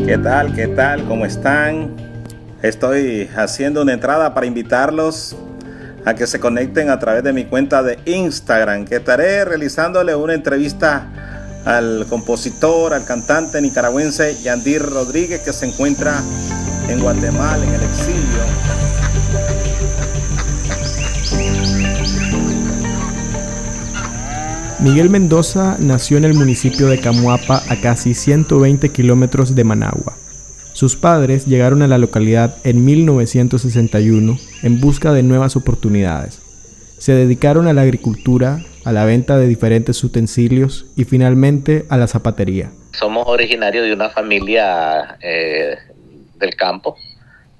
¿Qué 0.08 0.16
tal? 0.16 0.54
¿Qué 0.54 0.68
tal? 0.68 1.04
¿Cómo 1.04 1.26
están? 1.26 1.94
Estoy 2.62 3.28
haciendo 3.36 3.82
una 3.82 3.92
entrada 3.92 4.32
para 4.32 4.46
invitarlos 4.46 5.36
a 6.06 6.14
que 6.14 6.26
se 6.26 6.40
conecten 6.40 6.88
a 6.88 6.98
través 6.98 7.22
de 7.22 7.34
mi 7.34 7.44
cuenta 7.44 7.82
de 7.82 7.98
Instagram, 8.06 8.86
que 8.86 8.96
estaré 8.96 9.44
realizándole 9.44 10.14
una 10.14 10.32
entrevista 10.32 11.60
al 11.66 12.06
compositor, 12.08 12.94
al 12.94 13.04
cantante 13.04 13.60
nicaragüense 13.60 14.34
Yandir 14.42 14.80
Rodríguez, 14.80 15.42
que 15.42 15.52
se 15.52 15.66
encuentra 15.66 16.22
en 16.88 17.00
Guatemala, 17.00 17.62
en 17.62 17.74
el 17.74 17.82
exilio. 17.82 18.97
Miguel 24.80 25.10
Mendoza 25.10 25.76
nació 25.80 26.18
en 26.18 26.24
el 26.24 26.34
municipio 26.34 26.86
de 26.86 27.00
Camuapa 27.00 27.60
a 27.68 27.80
casi 27.80 28.14
120 28.14 28.90
kilómetros 28.90 29.56
de 29.56 29.64
Managua. 29.64 30.14
Sus 30.72 30.94
padres 30.94 31.46
llegaron 31.46 31.82
a 31.82 31.88
la 31.88 31.98
localidad 31.98 32.56
en 32.62 32.84
1961 32.84 34.38
en 34.62 34.80
busca 34.80 35.12
de 35.12 35.24
nuevas 35.24 35.56
oportunidades. 35.56 36.40
Se 36.96 37.12
dedicaron 37.12 37.66
a 37.66 37.72
la 37.72 37.82
agricultura, 37.82 38.60
a 38.84 38.92
la 38.92 39.04
venta 39.04 39.36
de 39.36 39.48
diferentes 39.48 40.04
utensilios 40.04 40.86
y 40.96 41.02
finalmente 41.02 41.84
a 41.88 41.96
la 41.96 42.06
zapatería. 42.06 42.70
Somos 42.92 43.26
originarios 43.26 43.84
de 43.84 43.92
una 43.92 44.10
familia 44.10 45.18
eh, 45.20 45.76
del 46.38 46.54
campo, 46.54 46.94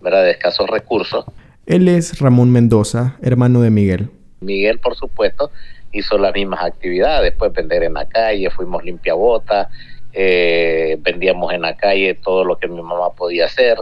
¿verdad? 0.01 0.23
de 0.23 0.31
escasos 0.31 0.71
recursos. 0.71 1.25
Él 1.67 1.89
es 1.89 2.21
Ramón 2.21 2.53
Mendoza, 2.53 3.17
hermano 3.23 3.61
de 3.61 3.71
Miguel. 3.71 4.11
Miguel, 4.41 4.79
por 4.79 4.95
supuesto, 4.95 5.51
hizo 5.93 6.19
las 6.19 6.35
mismas 6.35 6.65
actividades, 6.65 7.35
pues 7.39 7.53
vender 7.53 7.83
en 7.83 7.95
la 7.95 8.07
calle, 8.07 8.51
fuimos 8.51 8.85
limpiabotas, 8.85 9.69
eh, 10.13 10.97
vendíamos 11.01 11.53
en 11.53 11.63
la 11.63 11.77
calle 11.77 12.15
todo 12.15 12.45
lo 12.45 12.59
que 12.59 12.69
mi 12.69 12.83
mamá 12.83 13.11
podía 13.17 13.47
hacer. 13.47 13.79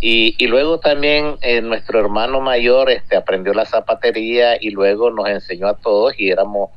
Y, 0.00 0.34
y 0.38 0.46
luego 0.48 0.80
también 0.80 1.36
eh, 1.42 1.60
nuestro 1.60 2.00
hermano 2.00 2.40
mayor 2.40 2.90
este, 2.90 3.16
aprendió 3.16 3.54
la 3.54 3.66
zapatería 3.66 4.56
y 4.60 4.70
luego 4.70 5.10
nos 5.10 5.28
enseñó 5.28 5.68
a 5.68 5.76
todos 5.76 6.18
y 6.18 6.30
éramos 6.30 6.70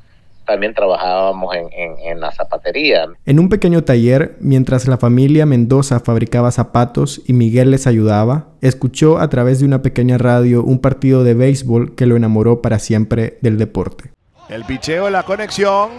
también 0.46 0.74
trabajábamos 0.74 1.56
en, 1.56 2.20
la 2.20 2.32
zapatería. 2.32 3.08
En 3.26 3.40
un 3.40 3.50
pequeño 3.50 3.84
taller, 3.84 4.36
mientras 4.40 4.88
la 4.88 4.98
familia 4.98 5.46
Mendoza 5.46 6.00
fabricaba 6.00 6.52
zapatos 6.52 7.22
y 7.26 7.34
Miguel 7.34 7.72
les 7.72 7.88
ayudaba, 7.88 8.50
escuchó 8.62 9.18
a 9.18 9.30
través 9.30 9.60
de 9.60 9.66
una 9.66 9.82
pequeña 9.82 10.18
radio 10.18 10.64
un 10.64 10.80
partido 10.80 11.24
de 11.24 11.34
béisbol 11.34 11.96
que 11.96 12.06
lo 12.06 12.16
enamoró 12.16 12.62
para 12.62 12.80
siempre 12.80 13.38
del 13.42 13.58
deporte. 13.58 14.15
El 14.48 14.64
picheo, 14.64 15.10
la 15.10 15.24
conexión. 15.24 15.90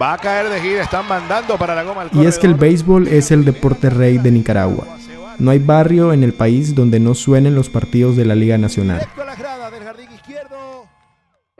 Va 0.00 0.14
a 0.14 0.18
caer 0.18 0.48
de 0.48 0.60
gira, 0.60 0.82
están 0.82 1.06
mandando 1.06 1.56
para 1.56 1.76
la 1.76 1.84
goma. 1.84 2.08
y 2.12 2.26
es 2.26 2.38
que 2.38 2.48
el 2.48 2.54
béisbol 2.54 3.06
es 3.06 3.30
el 3.30 3.44
deporte 3.44 3.88
rey 3.88 4.18
de 4.18 4.32
Nicaragua. 4.32 4.84
No 5.38 5.52
hay 5.52 5.60
barrio 5.60 6.12
en 6.12 6.24
el 6.24 6.32
país 6.32 6.74
donde 6.74 6.98
no 6.98 7.14
suenen 7.14 7.54
los 7.54 7.68
partidos 7.68 8.16
de 8.16 8.24
la 8.24 8.34
Liga 8.34 8.58
Nacional. 8.58 9.06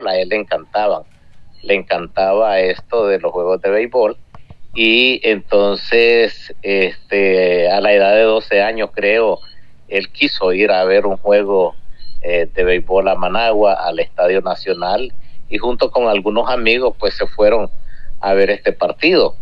A 0.05 0.17
él 0.17 0.27
le 0.27 0.35
encantaban, 0.35 1.03
le 1.63 1.75
encantaba 1.75 2.59
esto 2.59 3.07
de 3.07 3.19
los 3.19 3.31
juegos 3.31 3.61
de 3.61 3.69
béisbol 3.69 4.17
y 4.73 5.21
entonces 5.23 6.53
este, 6.61 7.71
a 7.71 7.79
la 7.79 7.93
edad 7.93 8.13
de 8.15 8.23
12 8.23 8.61
años 8.61 8.89
creo, 8.93 9.39
él 9.87 10.09
quiso 10.11 10.51
ir 10.51 10.71
a 10.71 10.83
ver 10.83 11.05
un 11.05 11.15
juego 11.15 11.75
eh, 12.21 12.49
de 12.53 12.63
béisbol 12.65 13.07
a 13.07 13.15
Managua, 13.15 13.73
al 13.73 13.99
Estadio 13.99 14.41
Nacional 14.41 15.13
y 15.49 15.57
junto 15.57 15.91
con 15.91 16.07
algunos 16.07 16.49
amigos 16.49 16.95
pues 16.99 17.15
se 17.15 17.27
fueron 17.27 17.69
a 18.19 18.33
ver 18.33 18.49
este 18.49 18.71
partido 18.71 19.35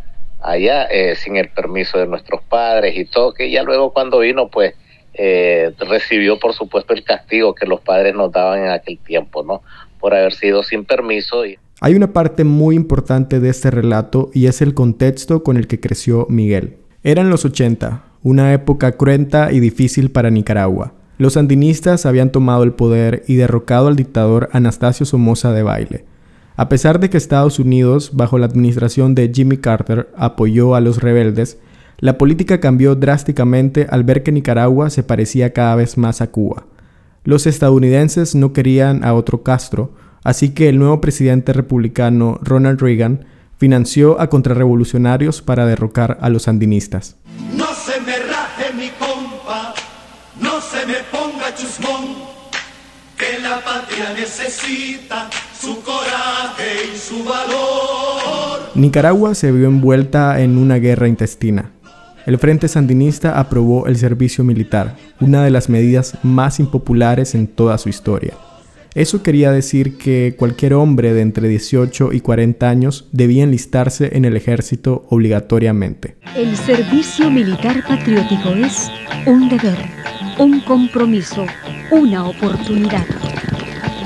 allá 0.44 0.84
eh, 0.86 1.16
sin 1.16 1.38
el 1.38 1.50
permiso 1.50 1.98
de 1.98 2.06
nuestros 2.06 2.42
padres 2.42 2.96
y 2.98 3.06
todo, 3.06 3.34
que 3.34 3.50
ya 3.50 3.64
luego 3.64 3.94
cuando 3.94 4.20
vino 4.20 4.50
pues 4.50 4.76
eh, 5.14 5.72
recibió 5.80 6.38
por 6.38 6.54
supuesto 6.54 6.94
el 6.94 7.04
castigo 7.04 7.56
que 7.56 7.66
los 7.66 7.80
padres 7.82 8.14
nos 8.14 8.32
daban 8.32 8.60
en 8.66 8.72
aquel 8.72 9.00
tiempo, 9.00 9.44
¿no? 9.44 9.62
Por 10.00 10.14
haber 10.14 10.34
sido 10.34 10.64
sin 10.64 10.86
permiso. 10.86 11.46
Y... 11.46 11.58
Hay 11.80 11.96
una 11.96 12.12
parte 12.12 12.44
muy 12.44 12.76
importante 12.76 13.40
de 13.40 13.50
este 13.50 13.72
relato 13.72 14.30
y 14.34 14.48
es 14.48 14.62
el 14.62 14.74
contexto 14.74 15.44
con 15.44 15.56
el 15.56 15.68
que 15.68 15.80
creció 15.80 16.28
Miguel. 16.30 16.78
Eran 17.04 17.30
los 17.30 17.46
80, 17.46 18.04
una 18.22 18.54
época 18.54 18.94
cruenta 18.94 19.52
y 19.52 19.60
difícil 19.60 20.12
para 20.12 20.30
Nicaragua. 20.30 20.94
Los 21.18 21.34
sandinistas 21.34 22.06
habían 22.06 22.32
tomado 22.32 22.64
el 22.64 22.74
poder 22.74 23.24
y 23.28 23.36
derrocado 23.36 23.88
al 23.88 23.96
dictador 23.96 24.50
Anastasio 24.52 25.06
Somoza 25.06 25.52
de 25.52 25.64
Baile. 25.64 26.06
A 26.56 26.70
pesar 26.70 27.00
de 27.00 27.10
que 27.10 27.18
Estados 27.18 27.60
Unidos, 27.60 28.12
bajo 28.14 28.38
la 28.38 28.46
administración 28.46 29.16
de 29.16 29.32
Jimmy 29.34 29.58
Carter, 29.58 30.10
apoyó 30.16 30.76
a 30.76 30.82
los 30.82 31.02
rebeldes, 31.02 31.58
la 32.00 32.18
política 32.18 32.60
cambió 32.60 32.96
drásticamente 32.96 33.88
al 33.90 34.04
ver 34.04 34.24
que 34.24 34.32
Nicaragua 34.32 34.90
se 34.90 35.04
parecía 35.04 35.54
cada 35.54 35.76
vez 35.76 35.98
más 35.98 36.22
a 36.22 36.32
Cuba. 36.32 36.66
Los 37.24 37.48
estadounidenses 37.48 38.36
no 38.36 38.52
querían 38.52 39.04
a 39.04 39.14
otro 39.14 39.44
Castro, 39.44 39.94
así 40.24 40.50
que 40.50 40.68
el 40.68 40.80
nuevo 40.80 41.00
presidente 41.00 41.54
republicano 41.54 42.40
Ronald 42.42 42.82
Reagan 42.82 43.26
financió 43.58 44.20
a 44.20 44.30
contrarrevolucionarios 44.30 45.42
para 45.42 45.66
derrocar 45.66 46.18
a 46.22 46.30
los 46.30 46.44
sandinistas. 46.44 47.16
La 53.44 53.62
patria 53.62 54.14
necesita 54.18 55.30
su 55.60 55.82
coraje 55.82 56.94
y 56.94 56.98
su 56.98 57.24
valor. 57.24 58.72
Nicaragua 58.74 59.36
se 59.36 59.52
vio 59.52 59.68
envuelta 59.68 60.42
en 60.42 60.58
una 60.58 60.78
guerra 60.78 61.08
intestina. 61.08 61.72
El 62.26 62.38
Frente 62.38 62.70
Sandinista 62.70 63.38
aprobó 63.38 63.88
el 63.88 63.98
servicio 63.98 64.46
militar, 64.46 64.96
una 65.20 65.44
de 65.44 65.52
las 65.52 65.68
medidas 65.68 66.18
más 66.24 66.62
impopulares 66.62 67.36
en 67.36 67.48
toda 67.48 67.78
su 67.78 67.90
historia. 67.90 68.34
Eso 68.96 69.24
quería 69.24 69.52
decir 69.52 69.98
que 69.98 70.36
cualquier 70.38 70.76
hombre 70.76 71.14
de 71.14 71.22
entre 71.22 71.50
18 71.50 72.14
y 72.14 72.22
40 72.22 72.70
años 72.70 73.10
debía 73.12 73.44
enlistarse 73.44 74.16
en 74.16 74.24
el 74.24 74.38
ejército 74.38 75.06
obligatoriamente. 75.10 76.16
El 76.36 76.56
servicio 76.56 77.30
militar 77.30 77.84
patriótico 77.86 78.50
es 78.50 78.90
un 79.26 79.50
deber, 79.50 79.78
un 80.38 80.62
compromiso, 80.62 81.46
una 81.92 82.26
oportunidad 82.26 83.06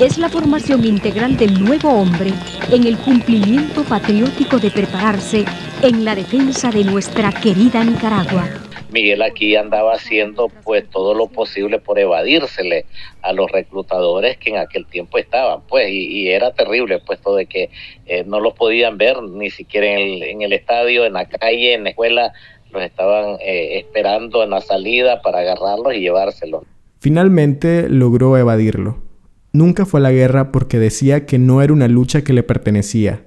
es 0.01 0.19
la 0.19 0.29
formación 0.29 0.85
integral 0.85 1.37
del 1.37 1.63
nuevo 1.63 1.89
hombre 1.89 2.31
en 2.71 2.85
el 2.85 2.97
cumplimiento 2.97 3.83
patriótico 3.83 4.59
de 4.59 4.69
prepararse 4.69 5.43
en 5.81 6.05
la 6.05 6.13
defensa 6.13 6.69
de 6.69 6.83
nuestra 6.83 7.31
querida 7.31 7.83
Nicaragua. 7.83 8.47
Miguel 8.91 9.23
aquí 9.23 9.55
andaba 9.55 9.93
haciendo 9.93 10.49
pues 10.63 10.87
todo 10.89 11.15
lo 11.15 11.27
posible 11.27 11.79
por 11.79 11.97
evadírsele 11.97 12.85
a 13.23 13.33
los 13.33 13.51
reclutadores 13.51 14.37
que 14.37 14.51
en 14.51 14.57
aquel 14.57 14.85
tiempo 14.85 15.17
estaban, 15.17 15.61
pues, 15.67 15.89
y, 15.89 16.29
era 16.29 16.53
terrible, 16.53 16.99
puesto 16.99 17.35
de 17.35 17.47
que 17.47 17.69
eh, 18.05 18.23
no 18.25 18.39
los 18.39 18.53
podían 18.53 18.97
ver 18.97 19.21
ni 19.23 19.49
siquiera 19.49 19.87
en 19.87 19.97
el, 19.99 20.23
en 20.23 20.41
el, 20.43 20.53
estadio, 20.53 21.05
en 21.05 21.13
la 21.13 21.27
calle, 21.27 21.73
en 21.73 21.83
la 21.83 21.89
escuela, 21.89 22.33
los 22.71 22.83
estaban 22.83 23.37
eh, 23.41 23.79
esperando 23.79 24.43
en 24.43 24.51
la 24.51 24.61
salida 24.61 25.21
para 25.21 25.39
agarrarlos 25.39 25.95
y 25.95 26.01
llevárselos. 26.01 26.63
Finalmente 26.99 27.89
logró 27.89 28.37
evadirlo 28.37 29.06
Nunca 29.53 29.85
fue 29.85 30.01
a 30.01 30.03
la 30.03 30.11
guerra 30.11 30.51
porque 30.51 30.77
decía 30.77 31.25
que 31.25 31.39
no 31.39 31.61
era 31.61 31.71
una 31.73 31.87
lucha 31.87 32.23
que 32.23 32.33
le 32.33 32.43
pertenecía. 32.43 33.23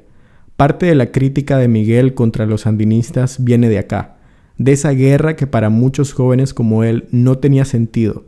Parte 0.57 0.87
de 0.87 0.95
la 0.95 1.11
crítica 1.11 1.57
de 1.57 1.69
Miguel 1.69 2.15
contra 2.15 2.45
los 2.45 2.63
sandinistas 2.63 3.43
viene 3.43 3.71
de 3.71 3.79
acá, 3.79 4.19
de 4.59 4.73
esa 4.73 4.91
guerra 4.91 5.35
que 5.35 5.47
para 5.47 5.71
muchos 5.71 6.13
jóvenes 6.13 6.53
como 6.53 6.85
él 6.85 7.09
no 7.11 7.39
tenía 7.39 7.65
sentido. 7.65 8.25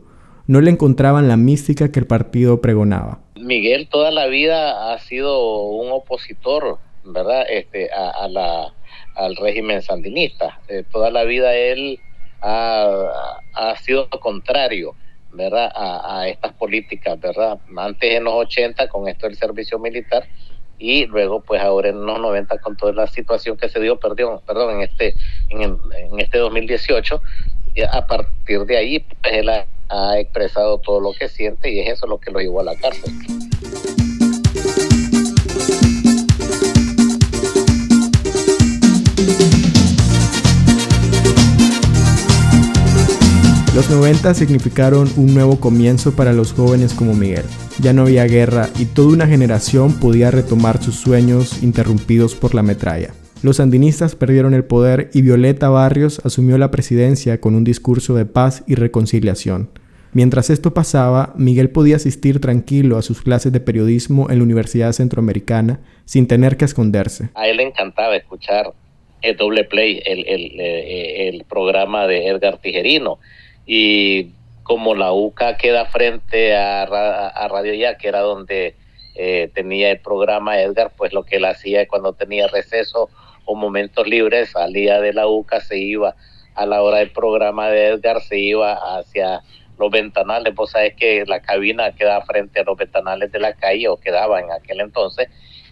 No 0.47 0.59
le 0.59 0.71
encontraban 0.71 1.27
la 1.27 1.37
mística 1.37 1.91
que 1.91 1.99
el 1.99 2.07
partido 2.07 2.59
pregonaba. 2.59 3.21
Miguel 3.39 3.87
toda 3.87 4.09
la 4.09 4.25
vida 4.25 4.91
ha 4.91 4.99
sido 4.99 5.63
un 5.67 5.91
opositor, 5.91 6.79
¿verdad? 7.05 7.45
Este, 7.47 7.89
a, 7.91 8.27
la, 8.27 8.73
al 9.15 9.35
régimen 9.35 9.83
sandinista. 9.83 10.59
Eh, 10.67 10.83
toda 10.91 11.11
la 11.11 11.23
vida 11.23 11.53
él 11.55 11.99
ha, 12.41 12.89
ha 13.53 13.77
sido 13.77 14.09
contrario 14.09 14.95
¿verdad? 15.33 15.71
A, 15.75 16.27
estas 16.27 16.53
políticas, 16.53 17.19
¿verdad? 17.19 17.59
Antes 17.75 18.11
en 18.11 18.23
los 18.23 18.33
80 18.33 18.87
con 18.87 19.07
esto 19.07 19.27
del 19.27 19.35
servicio 19.35 19.79
militar 19.79 20.27
y 20.77 21.05
luego 21.05 21.41
pues 21.41 21.61
ahora 21.61 21.89
en 21.89 22.05
los 22.05 22.19
90 22.19 22.57
con 22.59 22.75
toda 22.77 22.93
la 22.93 23.07
situación 23.07 23.57
que 23.57 23.69
se 23.69 23.79
dio, 23.79 23.99
perdón, 23.99 24.41
perdón 24.45 24.75
en 24.75 24.81
este 24.81 25.13
en, 25.49 25.61
en 25.61 26.19
este 26.19 26.37
2018 26.39 27.21
y 27.75 27.81
a 27.81 28.05
partir 28.07 28.61
de 28.65 28.77
ahí 28.77 28.99
pues 28.99 29.33
él 29.33 29.49
ha 29.49 30.19
expresado 30.19 30.79
todo 30.79 30.99
lo 30.99 31.13
que 31.13 31.29
siente 31.29 31.71
y 31.71 31.79
es 31.79 31.93
eso 31.93 32.07
lo 32.07 32.19
que 32.19 32.31
lo 32.31 32.39
llevó 32.39 32.61
a 32.61 32.63
la 32.63 32.75
cárcel. 32.75 33.13
Los 43.83 43.97
90 43.97 44.33
significaron 44.33 45.09
un 45.17 45.33
nuevo 45.33 45.59
comienzo 45.59 46.15
para 46.15 46.31
los 46.31 46.53
jóvenes 46.53 46.93
como 46.93 47.13
Miguel. 47.13 47.43
Ya 47.81 47.91
no 47.91 48.03
había 48.03 48.23
guerra 48.23 48.69
y 48.79 48.85
toda 48.85 49.09
una 49.09 49.27
generación 49.27 49.99
podía 49.99 50.31
retomar 50.31 50.81
sus 50.81 50.95
sueños 50.95 51.61
interrumpidos 51.61 52.33
por 52.33 52.55
la 52.55 52.63
metralla. 52.63 53.09
Los 53.41 53.57
sandinistas 53.57 54.15
perdieron 54.15 54.53
el 54.53 54.63
poder 54.63 55.09
y 55.13 55.21
Violeta 55.21 55.67
Barrios 55.67 56.21
asumió 56.23 56.57
la 56.57 56.71
presidencia 56.71 57.41
con 57.41 57.55
un 57.55 57.65
discurso 57.65 58.15
de 58.15 58.25
paz 58.25 58.63
y 58.67 58.75
reconciliación. 58.75 59.69
Mientras 60.13 60.49
esto 60.49 60.73
pasaba, 60.73 61.33
Miguel 61.35 61.69
podía 61.69 61.97
asistir 61.97 62.39
tranquilo 62.39 62.97
a 62.97 63.01
sus 63.01 63.21
clases 63.21 63.51
de 63.51 63.59
periodismo 63.59 64.29
en 64.29 64.37
la 64.37 64.45
Universidad 64.45 64.93
Centroamericana 64.93 65.81
sin 66.05 66.27
tener 66.27 66.55
que 66.55 66.63
esconderse. 66.63 67.31
A 67.35 67.49
él 67.49 67.57
le 67.57 67.63
encantaba 67.63 68.15
escuchar 68.15 68.71
el 69.21 69.35
doble 69.35 69.65
play, 69.65 70.01
el, 70.05 70.25
el, 70.25 70.59
eh, 70.59 71.27
el 71.27 71.43
programa 71.43 72.07
de 72.07 72.29
Edgar 72.29 72.59
Tijerino 72.59 73.19
y 73.65 74.31
como 74.63 74.95
la 74.95 75.11
UCA 75.11 75.57
queda 75.57 75.85
frente 75.85 76.55
a, 76.55 76.85
Radio 76.85 77.73
Ya, 77.73 77.97
que 77.97 78.07
era 78.07 78.21
donde 78.21 78.75
eh, 79.15 79.51
tenía 79.53 79.91
el 79.91 79.99
programa 79.99 80.59
Edgar, 80.59 80.93
pues 80.95 81.13
lo 81.13 81.23
que 81.23 81.37
él 81.37 81.45
hacía 81.45 81.87
cuando 81.87 82.13
tenía 82.13 82.47
receso 82.47 83.09
o 83.45 83.55
momentos 83.55 84.07
libres, 84.07 84.51
salía 84.51 85.01
de 85.01 85.13
la 85.13 85.27
UCA, 85.27 85.59
se 85.59 85.77
iba. 85.77 86.15
A 86.55 86.65
la 86.65 86.83
hora 86.83 86.99
del 86.99 87.11
programa 87.11 87.69
de 87.69 87.87
Edgar, 87.87 88.21
se 88.21 88.37
iba 88.37 88.73
hacia 88.97 89.41
los 89.79 89.89
ventanales, 89.89 90.53
vos 90.53 90.71
sabés 90.71 90.93
que 90.95 91.25
la 91.25 91.41
cabina 91.41 91.93
quedaba 91.93 92.23
frente 92.25 92.59
a 92.59 92.63
los 92.63 92.77
ventanales 92.77 93.31
de 93.31 93.39
la 93.39 93.53
calle, 93.53 93.87
o 93.87 93.97
quedaba 93.97 94.39
en 94.39 94.51
aquel 94.51 94.81
entonces, 94.81 95.29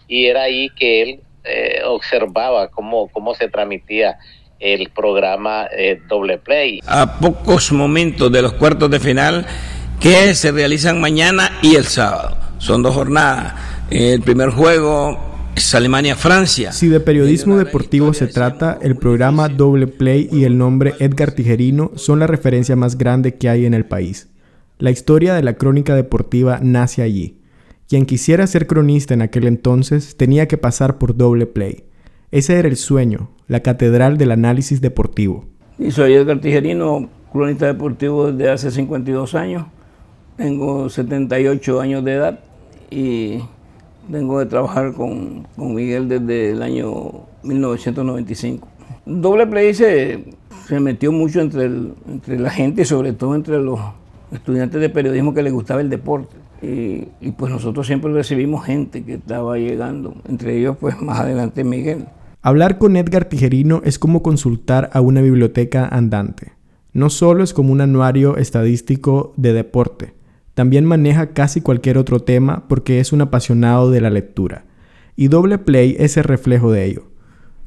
y 0.08 0.26
era 0.26 0.42
ahí 0.42 0.70
que 0.70 1.02
él 1.02 1.20
eh, 1.44 1.82
observaba 1.84 2.68
cómo, 2.68 3.08
cómo 3.08 3.34
se 3.34 3.48
transmitía 3.48 4.18
el 4.62 4.90
programa 4.90 5.66
eh, 5.76 6.00
Doble 6.08 6.38
Play. 6.38 6.80
A 6.86 7.18
pocos 7.18 7.72
momentos 7.72 8.30
de 8.30 8.42
los 8.42 8.54
cuartos 8.54 8.90
de 8.90 9.00
final 9.00 9.46
que 10.00 10.34
se 10.34 10.52
realizan 10.52 11.00
mañana 11.00 11.58
y 11.62 11.74
el 11.74 11.84
sábado. 11.84 12.36
Son 12.58 12.82
dos 12.82 12.94
jornadas. 12.94 13.54
El 13.90 14.22
primer 14.22 14.50
juego 14.50 15.18
es 15.54 15.74
Alemania-Francia. 15.74 16.72
Si 16.72 16.88
de 16.88 17.00
periodismo 17.00 17.58
deportivo 17.58 18.14
se 18.14 18.28
trata, 18.28 18.78
el 18.80 18.96
programa 18.96 19.48
Doble 19.48 19.88
Play 19.88 20.28
y 20.32 20.44
el 20.44 20.56
nombre 20.56 20.94
Edgar 21.00 21.32
Tijerino 21.32 21.90
son 21.96 22.20
la 22.20 22.26
referencia 22.26 22.76
más 22.76 22.96
grande 22.96 23.34
que 23.34 23.48
hay 23.48 23.66
en 23.66 23.74
el 23.74 23.84
país. 23.84 24.28
La 24.78 24.90
historia 24.90 25.34
de 25.34 25.42
la 25.42 25.54
crónica 25.54 25.94
deportiva 25.94 26.58
nace 26.62 27.02
allí. 27.02 27.38
Quien 27.88 28.06
quisiera 28.06 28.46
ser 28.46 28.66
cronista 28.66 29.12
en 29.12 29.22
aquel 29.22 29.46
entonces 29.46 30.16
tenía 30.16 30.48
que 30.48 30.56
pasar 30.56 30.98
por 30.98 31.16
Doble 31.16 31.46
Play. 31.46 31.84
Ese 32.32 32.58
era 32.58 32.66
el 32.66 32.78
sueño, 32.78 33.28
la 33.46 33.60
catedral 33.60 34.16
del 34.16 34.30
análisis 34.30 34.80
deportivo. 34.80 35.44
Y 35.78 35.90
soy 35.90 36.14
Edgar 36.14 36.40
Tijerino, 36.40 37.10
cronista 37.30 37.66
deportivo 37.66 38.32
desde 38.32 38.50
hace 38.50 38.70
52 38.70 39.34
años. 39.34 39.66
Tengo 40.38 40.88
78 40.88 41.80
años 41.82 42.02
de 42.02 42.14
edad 42.14 42.40
y 42.90 43.40
tengo 44.10 44.38
de 44.38 44.46
trabajar 44.46 44.94
con, 44.94 45.46
Miguel 45.58 46.08
desde 46.08 46.52
el 46.52 46.62
año 46.62 47.26
1995. 47.42 48.66
Doble 49.04 49.46
Play 49.46 49.74
se, 49.74 50.24
se 50.66 50.80
metió 50.80 51.12
mucho 51.12 51.42
entre, 51.42 51.66
entre 51.66 52.38
la 52.38 52.48
gente 52.48 52.80
y 52.80 52.84
sobre 52.86 53.12
todo 53.12 53.34
entre 53.34 53.58
los 53.58 53.78
estudiantes 54.32 54.80
de 54.80 54.88
periodismo 54.88 55.34
que 55.34 55.42
les 55.42 55.52
gustaba 55.52 55.82
el 55.82 55.90
deporte. 55.90 56.34
Y, 56.62 57.08
y, 57.20 57.32
pues 57.32 57.52
nosotros 57.52 57.86
siempre 57.86 58.10
recibimos 58.10 58.64
gente 58.64 59.04
que 59.04 59.14
estaba 59.14 59.58
llegando, 59.58 60.14
entre 60.26 60.56
ellos 60.56 60.78
pues 60.80 60.98
más 61.02 61.20
adelante 61.20 61.62
Miguel. 61.62 62.06
Hablar 62.44 62.78
con 62.78 62.96
Edgar 62.96 63.26
Tijerino 63.26 63.82
es 63.84 64.00
como 64.00 64.20
consultar 64.20 64.90
a 64.94 65.00
una 65.00 65.20
biblioteca 65.20 65.86
andante. 65.86 66.54
No 66.92 67.08
solo 67.08 67.44
es 67.44 67.54
como 67.54 67.72
un 67.72 67.80
anuario 67.80 68.36
estadístico 68.36 69.32
de 69.36 69.52
deporte, 69.52 70.14
también 70.54 70.84
maneja 70.84 71.34
casi 71.34 71.60
cualquier 71.60 71.98
otro 71.98 72.18
tema 72.18 72.64
porque 72.68 72.98
es 72.98 73.12
un 73.12 73.20
apasionado 73.20 73.92
de 73.92 74.00
la 74.00 74.10
lectura. 74.10 74.64
Y 75.14 75.28
Doble 75.28 75.58
Play 75.58 75.94
es 76.00 76.16
el 76.16 76.24
reflejo 76.24 76.72
de 76.72 76.84
ello. 76.84 77.04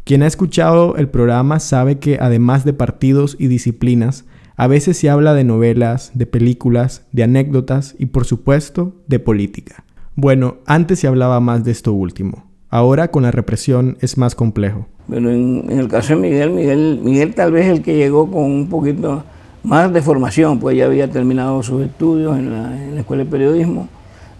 Quien 0.03 0.23
ha 0.23 0.27
escuchado 0.27 0.97
el 0.97 1.07
programa 1.07 1.61
sabe 1.61 1.97
que 1.99 2.17
además 2.19 2.65
de 2.65 2.73
partidos 2.73 3.37
y 3.39 3.47
disciplinas, 3.47 4.25
a 4.57 4.67
veces 4.67 4.97
se 4.97 5.09
habla 5.09 5.33
de 5.33 5.45
novelas, 5.45 6.11
de 6.15 6.25
películas, 6.25 7.07
de 7.13 7.23
anécdotas 7.23 7.95
y 7.97 8.07
por 8.07 8.25
supuesto 8.25 9.01
de 9.07 9.19
política. 9.19 9.85
Bueno, 10.15 10.57
antes 10.65 10.99
se 10.99 11.07
hablaba 11.07 11.39
más 11.39 11.63
de 11.63 11.71
esto 11.71 11.93
último. 11.93 12.44
Ahora 12.75 13.09
con 13.09 13.23
la 13.23 13.31
represión 13.31 13.97
es 14.01 14.17
más 14.17 14.35
complejo. 14.35 14.87
Bueno, 15.07 15.29
en, 15.29 15.69
el 15.69 15.87
caso 15.87 16.15
de 16.15 16.19
Miguel, 16.19 16.49
Miguel, 16.49 16.99
Miguel 17.01 17.33
tal 17.33 17.51
vez 17.51 17.67
el 17.67 17.81
que 17.81 17.95
llegó 17.95 18.29
con 18.29 18.43
un 18.43 18.67
poquito 18.67 19.23
más 19.63 19.93
de 19.93 20.01
formación, 20.01 20.59
pues 20.59 20.77
ya 20.77 20.85
había 20.85 21.09
terminado 21.09 21.63
sus 21.63 21.83
estudios 21.83 22.37
en 22.37 22.51
la, 22.51 22.99
escuela 22.99 23.23
de 23.23 23.29
periodismo 23.29 23.87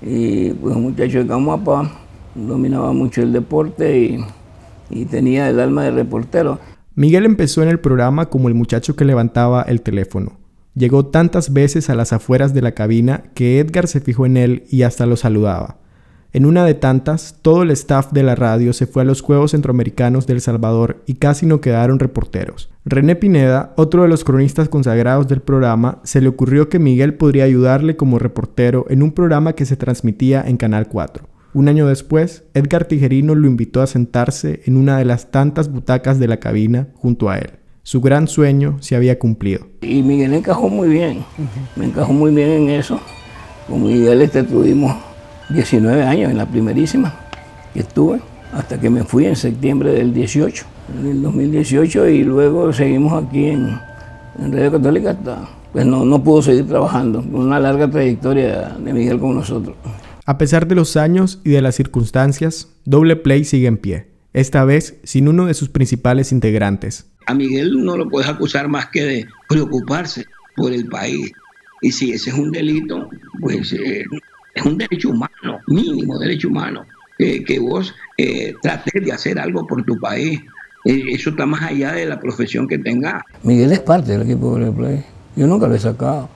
y 0.02 0.50
pues 0.50 0.76
un 0.76 0.84
muchacho 0.84 1.20
de 1.20 1.28
Camuapa, 1.28 1.92
dominaba 2.36 2.92
mucho 2.94 3.22
el 3.22 3.32
deporte 3.32 4.00
y 4.00 4.26
y 4.90 5.06
tenía 5.06 5.50
el 5.50 5.60
alma 5.60 5.84
de 5.84 5.92
reportero. 5.92 6.60
Miguel 6.96 7.26
empezó 7.26 7.64
en 7.64 7.70
el 7.70 7.80
programa 7.80 8.30
como 8.30 8.48
el 8.48 8.54
muchacho 8.54 8.96
que 8.96 9.06
levantaba 9.06 9.64
el 9.64 9.82
teléfono. 9.82 10.34
Llegó 10.76 11.06
tantas 11.06 11.54
veces 11.54 11.90
a 11.90 11.96
las 11.96 12.14
afueras 12.14 12.54
de 12.54 12.62
la 12.62 12.74
cabina 12.74 13.24
que 13.34 13.60
Edgar 13.60 13.88
se 13.88 14.02
fijó 14.02 14.26
en 14.26 14.38
él 14.38 14.64
y 14.70 14.84
hasta 14.84 15.06
lo 15.06 15.16
saludaba. 15.16 15.78
En 16.36 16.46
una 16.46 16.66
de 16.66 16.74
tantas, 16.74 17.38
todo 17.42 17.64
el 17.64 17.72
staff 17.72 18.12
de 18.12 18.22
la 18.22 18.36
radio 18.36 18.74
se 18.74 18.88
fue 18.88 19.04
a 19.04 19.06
los 19.06 19.22
Juegos 19.22 19.52
Centroamericanos 19.52 20.28
del 20.28 20.42
Salvador 20.42 21.02
y 21.06 21.14
casi 21.14 21.46
no 21.46 21.62
quedaron 21.62 21.98
reporteros. 21.98 22.70
René 22.84 23.16
Pineda, 23.16 23.72
otro 23.78 24.02
de 24.02 24.10
los 24.10 24.26
cronistas 24.26 24.68
consagrados 24.68 25.30
del 25.30 25.40
programa, 25.40 26.02
se 26.04 26.20
le 26.20 26.28
ocurrió 26.28 26.68
que 26.68 26.78
Miguel 26.78 27.14
podría 27.14 27.46
ayudarle 27.46 27.96
como 27.96 28.20
reportero 28.20 28.86
en 28.90 29.02
un 29.02 29.14
programa 29.14 29.54
que 29.54 29.66
se 29.66 29.78
transmitía 29.78 30.44
en 30.46 30.58
Canal 30.58 30.90
4. 30.90 31.26
Un 31.54 31.70
año 31.70 31.88
después, 31.88 32.44
Edgar 32.54 32.84
Tijerino 32.84 33.34
lo 33.34 33.48
invitó 33.48 33.82
a 33.82 33.88
sentarse 33.88 34.60
en 34.66 34.76
una 34.76 34.98
de 34.98 35.06
las 35.06 35.32
tantas 35.32 35.72
butacas 35.72 36.20
de 36.20 36.28
la 36.28 36.42
cabina 36.42 36.90
junto 36.96 37.30
a 37.30 37.38
él. 37.38 37.52
Su 37.84 38.02
gran 38.02 38.28
sueño 38.28 38.76
se 38.82 38.98
había 38.98 39.20
cumplido. 39.20 39.68
Y 39.80 40.04
Miguel 40.04 40.34
encajó 40.34 40.68
muy 40.68 40.90
bien, 40.90 41.24
me 41.78 41.86
encajó 41.86 42.12
muy 42.12 42.36
bien 42.36 42.50
en 42.50 42.70
eso. 42.72 43.00
Con 43.70 43.84
Miguel 43.84 44.22
este, 44.22 44.44
tuvimos 44.44 45.15
19 45.50 46.04
años 46.04 46.32
en 46.32 46.38
la 46.38 46.46
primerísima 46.46 47.14
que 47.74 47.82
estuve, 47.82 48.22
hasta 48.54 48.80
que 48.80 48.90
me 48.90 49.04
fui 49.04 49.26
en 49.26 49.36
septiembre 49.36 49.92
del 49.92 50.14
18, 50.14 50.66
del 51.04 51.22
2018, 51.22 52.08
y 52.08 52.24
luego 52.24 52.72
seguimos 52.72 53.24
aquí 53.24 53.46
en, 53.46 53.80
en 54.40 54.54
Radio 54.54 54.72
Católica 54.74 55.12
hasta, 55.12 55.50
pues 55.74 55.86
no, 55.86 56.06
no 56.06 56.24
pudo 56.24 56.42
seguir 56.42 56.68
trabajando, 56.68 57.24
una 57.32 57.60
larga 57.60 57.90
trayectoria 57.90 58.76
de 58.80 58.94
Miguel 58.94 59.20
con 59.20 59.36
nosotros. 59.36 59.76
A 60.26 60.38
pesar 60.38 60.68
de 60.68 60.76
los 60.76 60.98
años 60.98 61.40
y 61.44 61.52
de 61.52 61.62
las 61.62 61.76
circunstancias, 61.76 62.70
Doble 62.86 63.16
Play 63.16 63.44
sigue 63.44 63.68
en 63.68 63.78
pie, 63.78 64.08
esta 64.34 64.66
vez 64.66 65.00
sin 65.04 65.28
uno 65.28 65.46
de 65.46 65.54
sus 65.54 65.70
principales 65.70 66.32
integrantes. 66.32 67.12
A 67.28 67.34
Miguel 67.34 67.84
no 67.84 67.98
lo 67.98 68.10
puedes 68.10 68.30
acusar 68.30 68.68
más 68.68 68.88
que 68.88 69.04
de 69.04 69.26
preocuparse 69.50 70.26
por 70.56 70.72
el 70.72 70.88
país. 70.88 71.32
Y 71.82 71.92
si 71.92 72.12
ese 72.12 72.30
es 72.30 72.36
un 72.36 72.52
delito, 72.52 73.08
pues 73.42 73.74
eh, 73.74 74.04
es 74.56 74.66
un 74.66 74.78
derecho 74.78 75.10
humano, 75.10 75.60
mínimo 75.68 76.18
derecho 76.18 76.48
humano, 76.48 76.86
que 77.18 77.60
vos 77.60 77.94
eh, 78.18 78.54
trates 78.62 79.04
de 79.04 79.12
hacer 79.12 79.38
algo 79.38 79.68
por 79.68 79.84
tu 79.84 80.00
país. 80.00 80.40
Eh, 80.86 81.04
eso 81.10 81.32
está 81.32 81.46
más 81.46 81.62
allá 81.62 81.92
de 81.92 82.06
la 82.06 82.20
profesión 82.20 82.68
que 82.68 82.78
tengas. 82.78 83.22
Miguel 83.44 83.74
es 83.74 83.80
parte 83.80 84.14
del 84.14 84.22
equipo 84.22 84.58
de 84.58 84.72
Play. 84.72 85.04
Yo 85.36 85.46
nunca 85.46 85.68
lo 85.68 85.76
he 85.76 85.80
sacado. 85.80 86.30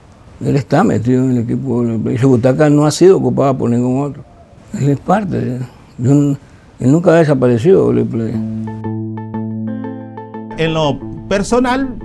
Él 0.44 0.56
está 0.56 0.84
metido 0.84 1.24
en 1.24 1.32
el 1.32 1.38
equipo 1.40 1.84
y 2.10 2.18
su 2.18 2.30
butaca 2.30 2.70
no 2.70 2.86
ha 2.86 2.92
sido 2.92 3.18
ocupada 3.18 3.58
por 3.58 3.70
ningún 3.70 4.04
otro. 4.04 4.24
Él 4.80 4.90
es 4.90 5.00
parte. 5.00 5.60
él 5.98 6.38
nunca 6.80 7.12
ha 7.12 7.20
desaparecido 7.20 7.90
Play. 7.92 8.34
En 10.58 10.74
lo 10.74 11.00
personal, 11.30 11.96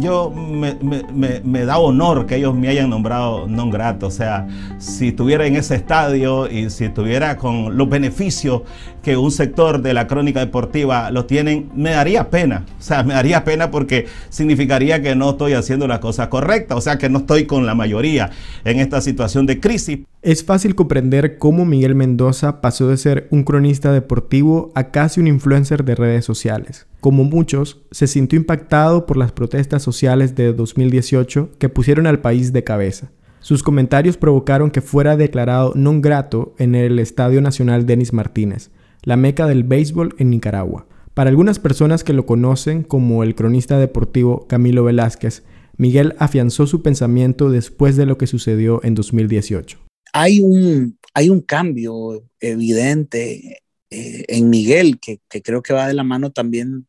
yo 0.00 0.30
me, 0.30 1.64
da 1.64 1.78
honor 1.78 2.26
que 2.26 2.36
ellos 2.36 2.54
me 2.54 2.68
hayan 2.68 2.90
nombrado 2.90 3.46
non 3.46 3.70
grato. 3.70 4.06
O 4.06 4.10
sea, 4.10 4.46
si 4.78 5.08
estuviera 5.08 5.46
en 5.46 5.56
ese 5.56 5.74
estadio 5.74 6.50
y 6.50 6.70
si 6.70 6.84
estuviera 6.84 7.36
con 7.36 7.76
los 7.76 7.88
beneficios 7.88 8.62
que 9.02 9.16
un 9.16 9.30
sector 9.30 9.82
de 9.82 9.94
la 9.94 10.06
crónica 10.06 10.40
deportiva 10.40 11.10
lo 11.10 11.26
tienen, 11.26 11.70
me 11.74 11.90
daría 11.90 12.30
pena. 12.30 12.64
O 12.78 12.82
sea, 12.82 13.02
me 13.02 13.14
daría 13.14 13.44
pena 13.44 13.70
porque 13.70 14.06
significaría 14.28 15.02
que 15.02 15.14
no 15.14 15.30
estoy 15.30 15.54
haciendo 15.54 15.86
la 15.86 16.00
cosa 16.00 16.28
correcta. 16.30 16.76
O 16.76 16.80
sea, 16.80 16.98
que 16.98 17.08
no 17.08 17.20
estoy 17.20 17.46
con 17.46 17.66
la 17.66 17.74
mayoría 17.74 18.30
en 18.64 18.80
esta 18.80 19.00
situación 19.00 19.46
de 19.46 19.60
crisis. 19.60 20.00
Es 20.22 20.44
fácil 20.44 20.76
comprender 20.76 21.36
cómo 21.36 21.64
Miguel 21.64 21.96
Mendoza 21.96 22.60
pasó 22.60 22.86
de 22.86 22.96
ser 22.96 23.26
un 23.32 23.42
cronista 23.42 23.92
deportivo 23.92 24.70
a 24.76 24.92
casi 24.92 25.18
un 25.18 25.26
influencer 25.26 25.84
de 25.84 25.96
redes 25.96 26.24
sociales. 26.24 26.86
Como 27.00 27.24
muchos, 27.24 27.82
se 27.90 28.06
sintió 28.06 28.38
impactado 28.38 29.04
por 29.04 29.16
las 29.16 29.32
protestas 29.32 29.82
sociales 29.82 30.36
de 30.36 30.52
2018 30.52 31.50
que 31.58 31.68
pusieron 31.68 32.06
al 32.06 32.20
país 32.20 32.52
de 32.52 32.62
cabeza. 32.62 33.10
Sus 33.40 33.64
comentarios 33.64 34.16
provocaron 34.16 34.70
que 34.70 34.80
fuera 34.80 35.16
declarado 35.16 35.72
non 35.74 36.00
grato 36.00 36.54
en 36.56 36.76
el 36.76 37.00
Estadio 37.00 37.42
Nacional 37.42 37.84
Denis 37.84 38.12
Martínez, 38.12 38.70
la 39.02 39.16
meca 39.16 39.48
del 39.48 39.64
béisbol 39.64 40.14
en 40.18 40.30
Nicaragua. 40.30 40.86
Para 41.14 41.30
algunas 41.30 41.58
personas 41.58 42.04
que 42.04 42.12
lo 42.12 42.26
conocen 42.26 42.84
como 42.84 43.24
el 43.24 43.34
cronista 43.34 43.76
deportivo 43.76 44.46
Camilo 44.46 44.84
Velázquez, 44.84 45.42
Miguel 45.76 46.14
afianzó 46.20 46.68
su 46.68 46.80
pensamiento 46.80 47.50
después 47.50 47.96
de 47.96 48.06
lo 48.06 48.18
que 48.18 48.28
sucedió 48.28 48.78
en 48.84 48.94
2018. 48.94 49.82
Hay 50.12 50.40
un, 50.40 50.98
hay 51.14 51.30
un 51.30 51.40
cambio 51.40 52.24
evidente 52.40 53.62
eh, 53.90 54.24
en 54.28 54.50
Miguel 54.50 54.98
que, 55.00 55.20
que 55.28 55.42
creo 55.42 55.62
que 55.62 55.72
va 55.72 55.88
de 55.88 55.94
la 55.94 56.04
mano 56.04 56.32
también 56.32 56.86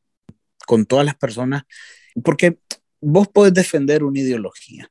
con 0.66 0.86
todas 0.86 1.06
las 1.06 1.16
personas, 1.16 1.64
porque 2.24 2.60
vos 3.02 3.28
podés 3.28 3.54
defender 3.54 4.04
una 4.04 4.20
ideología, 4.20 4.90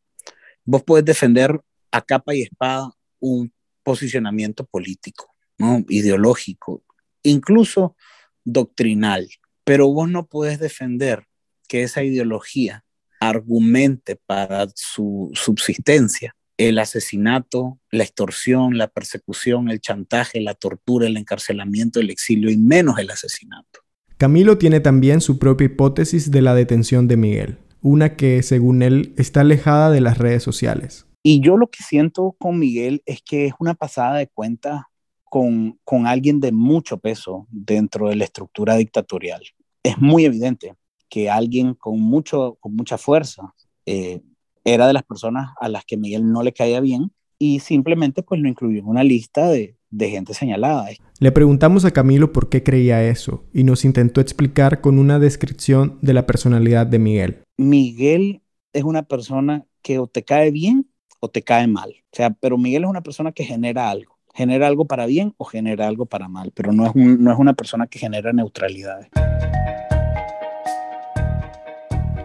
vos 0.64 0.82
podés 0.82 1.04
defender 1.04 1.60
a 1.90 2.02
capa 2.02 2.34
y 2.34 2.42
espada 2.42 2.90
un 3.20 3.52
posicionamiento 3.82 4.66
político, 4.66 5.34
¿no? 5.58 5.84
ideológico, 5.88 6.82
incluso 7.22 7.96
doctrinal, 8.44 9.28
pero 9.64 9.88
vos 9.88 10.08
no 10.08 10.26
puedes 10.26 10.58
defender 10.58 11.26
que 11.68 11.82
esa 11.82 12.02
ideología 12.02 12.84
argumente 13.20 14.16
para 14.16 14.66
su 14.74 15.30
subsistencia 15.34 16.34
el 16.68 16.78
asesinato, 16.78 17.78
la 17.90 18.04
extorsión, 18.04 18.78
la 18.78 18.88
persecución, 18.88 19.70
el 19.70 19.80
chantaje, 19.80 20.40
la 20.40 20.54
tortura, 20.54 21.06
el 21.06 21.16
encarcelamiento, 21.16 22.00
el 22.00 22.10
exilio 22.10 22.50
y 22.50 22.56
menos 22.56 22.98
el 22.98 23.10
asesinato. 23.10 23.80
Camilo 24.16 24.58
tiene 24.58 24.80
también 24.80 25.20
su 25.20 25.38
propia 25.38 25.66
hipótesis 25.66 26.30
de 26.30 26.42
la 26.42 26.54
detención 26.54 27.08
de 27.08 27.16
Miguel, 27.16 27.58
una 27.80 28.16
que 28.16 28.42
según 28.42 28.82
él 28.82 29.14
está 29.16 29.40
alejada 29.40 29.90
de 29.90 30.00
las 30.00 30.18
redes 30.18 30.42
sociales. 30.42 31.06
Y 31.22 31.40
yo 31.40 31.56
lo 31.56 31.68
que 31.68 31.82
siento 31.82 32.34
con 32.38 32.58
Miguel 32.58 33.02
es 33.06 33.22
que 33.22 33.46
es 33.46 33.54
una 33.58 33.74
pasada 33.74 34.18
de 34.18 34.28
cuenta 34.28 34.88
con, 35.24 35.78
con 35.84 36.06
alguien 36.06 36.40
de 36.40 36.52
mucho 36.52 36.98
peso 36.98 37.46
dentro 37.50 38.08
de 38.08 38.16
la 38.16 38.24
estructura 38.24 38.76
dictatorial. 38.76 39.42
Es 39.82 39.98
muy 39.98 40.24
evidente 40.24 40.74
que 41.08 41.28
alguien 41.28 41.74
con, 41.74 42.00
mucho, 42.00 42.56
con 42.60 42.74
mucha 42.74 42.98
fuerza 42.98 43.54
eh, 43.86 44.20
era 44.64 44.86
de 44.86 44.92
las 44.92 45.02
personas 45.02 45.50
a 45.60 45.68
las 45.68 45.84
que 45.84 45.96
Miguel 45.96 46.30
no 46.30 46.42
le 46.42 46.52
caía 46.52 46.80
bien 46.80 47.12
y 47.38 47.60
simplemente 47.60 48.22
pues 48.22 48.40
lo 48.40 48.48
incluyó 48.48 48.78
en 48.78 48.86
una 48.86 49.02
lista 49.02 49.48
de, 49.48 49.76
de 49.90 50.10
gente 50.10 50.34
señalada. 50.34 50.88
Le 51.18 51.32
preguntamos 51.32 51.84
a 51.84 51.90
Camilo 51.90 52.32
por 52.32 52.48
qué 52.48 52.62
creía 52.62 53.04
eso 53.04 53.44
y 53.52 53.64
nos 53.64 53.84
intentó 53.84 54.20
explicar 54.20 54.80
con 54.80 54.98
una 54.98 55.18
descripción 55.18 55.98
de 56.02 56.14
la 56.14 56.26
personalidad 56.26 56.86
de 56.86 56.98
Miguel. 56.98 57.42
Miguel 57.56 58.42
es 58.72 58.84
una 58.84 59.02
persona 59.02 59.64
que 59.82 59.98
o 59.98 60.06
te 60.06 60.24
cae 60.24 60.50
bien 60.50 60.88
o 61.20 61.28
te 61.28 61.42
cae 61.42 61.66
mal. 61.66 61.90
O 61.90 62.16
sea, 62.16 62.30
pero 62.30 62.58
Miguel 62.58 62.84
es 62.84 62.90
una 62.90 63.02
persona 63.02 63.32
que 63.32 63.44
genera 63.44 63.90
algo. 63.90 64.18
Genera 64.34 64.66
algo 64.66 64.86
para 64.86 65.04
bien 65.06 65.34
o 65.36 65.44
genera 65.44 65.86
algo 65.86 66.06
para 66.06 66.26
mal, 66.26 66.52
pero 66.54 66.72
no 66.72 66.86
es, 66.86 66.94
no 66.94 67.30
es 67.30 67.38
una 67.38 67.52
persona 67.52 67.86
que 67.86 67.98
genera 67.98 68.32
neutralidad. 68.32 69.08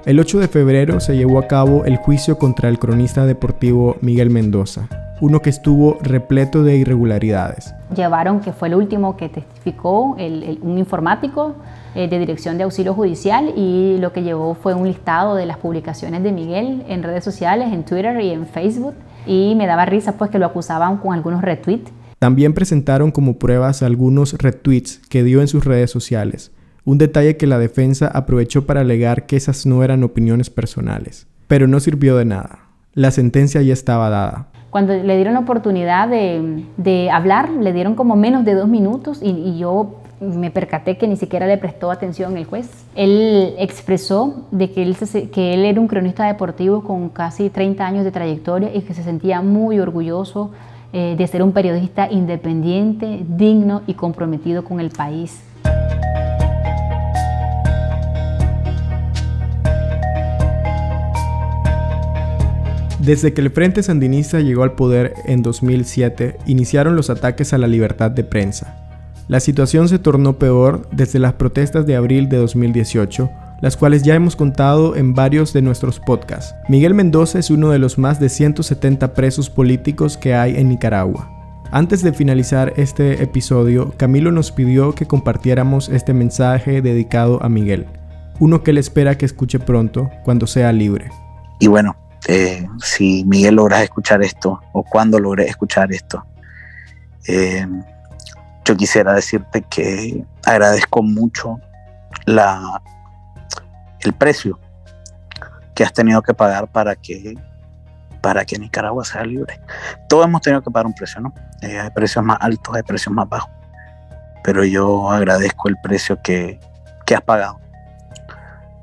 El 0.07 0.21
8 0.21 0.39
de 0.39 0.47
febrero 0.47 1.01
se 1.01 1.17
llevó 1.17 1.37
a 1.37 1.49
cabo 1.49 1.83
el 1.83 1.97
juicio 1.97 2.37
contra 2.37 2.69
el 2.69 2.79
cronista 2.79 3.25
deportivo 3.25 3.97
Miguel 3.99 4.29
Mendoza, 4.29 4.87
uno 5.19 5.41
que 5.41 5.49
estuvo 5.49 5.97
repleto 6.01 6.63
de 6.63 6.77
irregularidades. 6.77 7.75
Llevaron, 7.93 8.39
que 8.39 8.53
fue 8.53 8.69
el 8.69 8.75
último 8.75 9.17
que 9.17 9.27
testificó, 9.27 10.15
un 10.61 10.77
informático 10.77 11.55
eh, 11.93 12.07
de 12.07 12.19
Dirección 12.19 12.57
de 12.57 12.63
Auxilio 12.63 12.93
Judicial 12.93 13.51
y 13.57 13.97
lo 13.99 14.13
que 14.13 14.23
llevó 14.23 14.53
fue 14.53 14.73
un 14.73 14.87
listado 14.87 15.35
de 15.35 15.45
las 15.45 15.57
publicaciones 15.57 16.23
de 16.23 16.31
Miguel 16.31 16.85
en 16.87 17.03
redes 17.03 17.25
sociales, 17.25 17.73
en 17.73 17.83
Twitter 17.83 18.17
y 18.21 18.29
en 18.29 18.47
Facebook 18.47 18.95
y 19.25 19.55
me 19.55 19.67
daba 19.67 19.85
risa 19.85 20.13
pues 20.13 20.31
que 20.31 20.39
lo 20.39 20.45
acusaban 20.45 20.99
con 20.99 21.15
algunos 21.15 21.41
retweets. 21.41 21.91
También 22.17 22.53
presentaron 22.53 23.11
como 23.11 23.37
pruebas 23.37 23.83
algunos 23.83 24.35
retweets 24.35 25.01
que 25.09 25.23
dio 25.23 25.41
en 25.41 25.49
sus 25.49 25.65
redes 25.65 25.91
sociales, 25.91 26.53
un 26.87 26.97
detalle 26.97 27.35
que 27.35 27.47
la 27.47 27.59
defensa 27.59 28.07
aprovechó 28.07 28.65
para 28.65 28.79
alegar 28.79 29.25
que 29.25 29.35
esas 29.35 29.65
no 29.65 29.83
eran 29.83 30.05
opiniones 30.05 30.49
personales. 30.49 31.27
Pero 31.49 31.67
no 31.67 31.81
sirvió 31.81 32.15
de 32.15 32.23
nada. 32.23 32.59
La 32.93 33.11
sentencia 33.11 33.61
ya 33.61 33.73
estaba 33.73 34.09
dada. 34.09 34.47
Cuando 34.69 34.93
le 34.93 35.15
dieron 35.17 35.33
la 35.33 35.41
oportunidad 35.41 36.07
de, 36.07 37.09
hablar, 37.11 37.49
le 37.49 37.73
dieron 37.73 37.95
como 37.95 38.15
menos 38.15 38.45
de 38.45 38.53
dos 38.53 38.69
minutos 38.69 39.19
y, 39.21 39.57
yo 39.57 39.97
me 40.21 40.49
percaté 40.49 40.97
que 40.97 41.09
ni 41.09 41.17
siquiera 41.17 41.45
le 41.45 41.57
prestó 41.57 41.91
atención 41.91 42.37
el 42.37 42.45
juez. 42.45 42.69
Él 42.95 43.55
expresó 43.59 44.47
de 44.51 44.71
que 44.71 44.81
él, 45.53 45.65
era 45.65 45.81
un 45.81 45.89
cronista 45.89 46.25
deportivo 46.25 46.85
con 46.85 47.09
casi 47.09 47.49
30 47.49 47.85
años 47.85 48.05
de 48.05 48.11
trayectoria 48.11 48.73
y 48.73 48.83
que 48.83 48.93
se 48.93 49.03
sentía 49.03 49.41
muy 49.41 49.77
orgulloso 49.81 50.51
eh, 50.93 51.15
de 51.17 51.27
ser 51.27 51.43
un 51.43 51.51
periodista 51.51 52.09
independiente, 52.09 53.25
digno 53.27 53.81
y 53.87 53.95
comprometido 53.95 54.63
con 54.63 54.79
el 54.79 54.89
país. 54.89 55.41
Desde 63.07 63.31
que 63.31 63.39
el 63.39 63.51
Frente 63.51 63.83
Sandinista 63.83 64.41
llegó 64.41 64.63
al 64.63 64.73
poder 64.73 65.13
en 65.23 65.41
2007, 65.41 66.39
iniciaron 66.45 66.97
los 66.97 67.09
ataques 67.09 67.53
a 67.53 67.57
la 67.57 67.65
libertad 67.65 68.11
de 68.11 68.25
prensa. 68.25 68.75
La 69.29 69.39
situación 69.39 69.87
se 69.87 69.97
tornó 69.97 70.37
peor 70.37 70.89
desde 70.91 71.17
las 71.17 71.31
protestas 71.31 71.85
de 71.85 71.95
abril 71.95 72.27
de 72.27 72.35
2018, 72.35 73.29
las 73.61 73.77
cuales 73.77 74.03
ya 74.03 74.13
hemos 74.13 74.35
contado 74.35 74.97
en 74.97 75.13
varios 75.13 75.53
de 75.53 75.61
nuestros 75.61 76.01
podcasts. 76.01 76.53
Miguel 76.67 76.95
Mendoza 76.95 77.39
es 77.39 77.49
uno 77.49 77.69
de 77.69 77.79
los 77.79 77.97
más 77.97 78.19
de 78.19 78.27
170 78.27 79.13
presos 79.13 79.49
políticos 79.49 80.17
que 80.17 80.35
hay 80.35 80.57
en 80.57 80.67
Nicaragua. 80.67 81.31
Antes 81.71 82.03
de 82.03 82.11
finalizar 82.11 82.73
este 82.75 83.23
episodio, 83.23 83.93
Camilo 83.95 84.33
nos 84.33 84.51
pidió 84.51 84.93
que 84.93 85.07
compartiéramos 85.07 85.87
este 85.87 86.11
mensaje 86.11 86.81
dedicado 86.81 87.41
a 87.41 87.47
Miguel, 87.47 87.85
uno 88.41 88.63
que 88.63 88.71
él 88.71 88.77
espera 88.77 89.17
que 89.17 89.25
escuche 89.25 89.59
pronto, 89.59 90.09
cuando 90.25 90.45
sea 90.45 90.73
libre. 90.73 91.09
Y 91.61 91.67
bueno, 91.67 91.95
eh, 92.27 92.67
si 92.79 93.23
Miguel 93.25 93.55
logras 93.55 93.83
escuchar 93.83 94.21
esto 94.21 94.59
o 94.73 94.83
cuando 94.83 95.17
logres 95.17 95.49
escuchar 95.49 95.93
esto, 95.93 96.25
eh, 97.27 97.65
yo 98.65 98.75
quisiera 98.75 99.13
decirte 99.13 99.61
que 99.69 100.25
agradezco 100.45 101.01
mucho 101.01 101.57
la, 102.25 102.81
el 104.01 104.11
precio 104.11 104.59
que 105.73 105.85
has 105.85 105.93
tenido 105.93 106.21
que 106.21 106.33
pagar 106.33 106.67
para 106.67 106.95
que 106.95 107.33
para 108.21 108.43
que 108.43 108.57
Nicaragua 108.57 109.05
sea 109.05 109.23
libre. 109.23 109.61
Todos 110.09 110.25
hemos 110.25 110.41
tenido 110.41 110.61
que 110.61 110.69
pagar 110.69 110.87
un 110.87 110.93
precio, 110.93 111.21
¿no? 111.21 111.33
Eh, 111.61 111.79
hay 111.79 111.89
precios 111.91 112.25
más 112.25 112.37
altos, 112.41 112.75
hay 112.75 112.83
precios 112.83 113.13
más 113.13 113.29
bajos. 113.29 113.49
Pero 114.43 114.65
yo 114.65 115.09
agradezco 115.09 115.69
el 115.69 115.77
precio 115.81 116.19
que, 116.21 116.59
que 117.05 117.15
has 117.15 117.21
pagado 117.21 117.59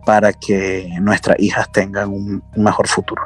para 0.04 0.32
que 0.32 0.88
nuestras 1.00 1.38
hijas 1.40 1.70
tengan 1.72 2.10
un, 2.10 2.42
mejor 2.56 2.88
futuro. 2.88 3.22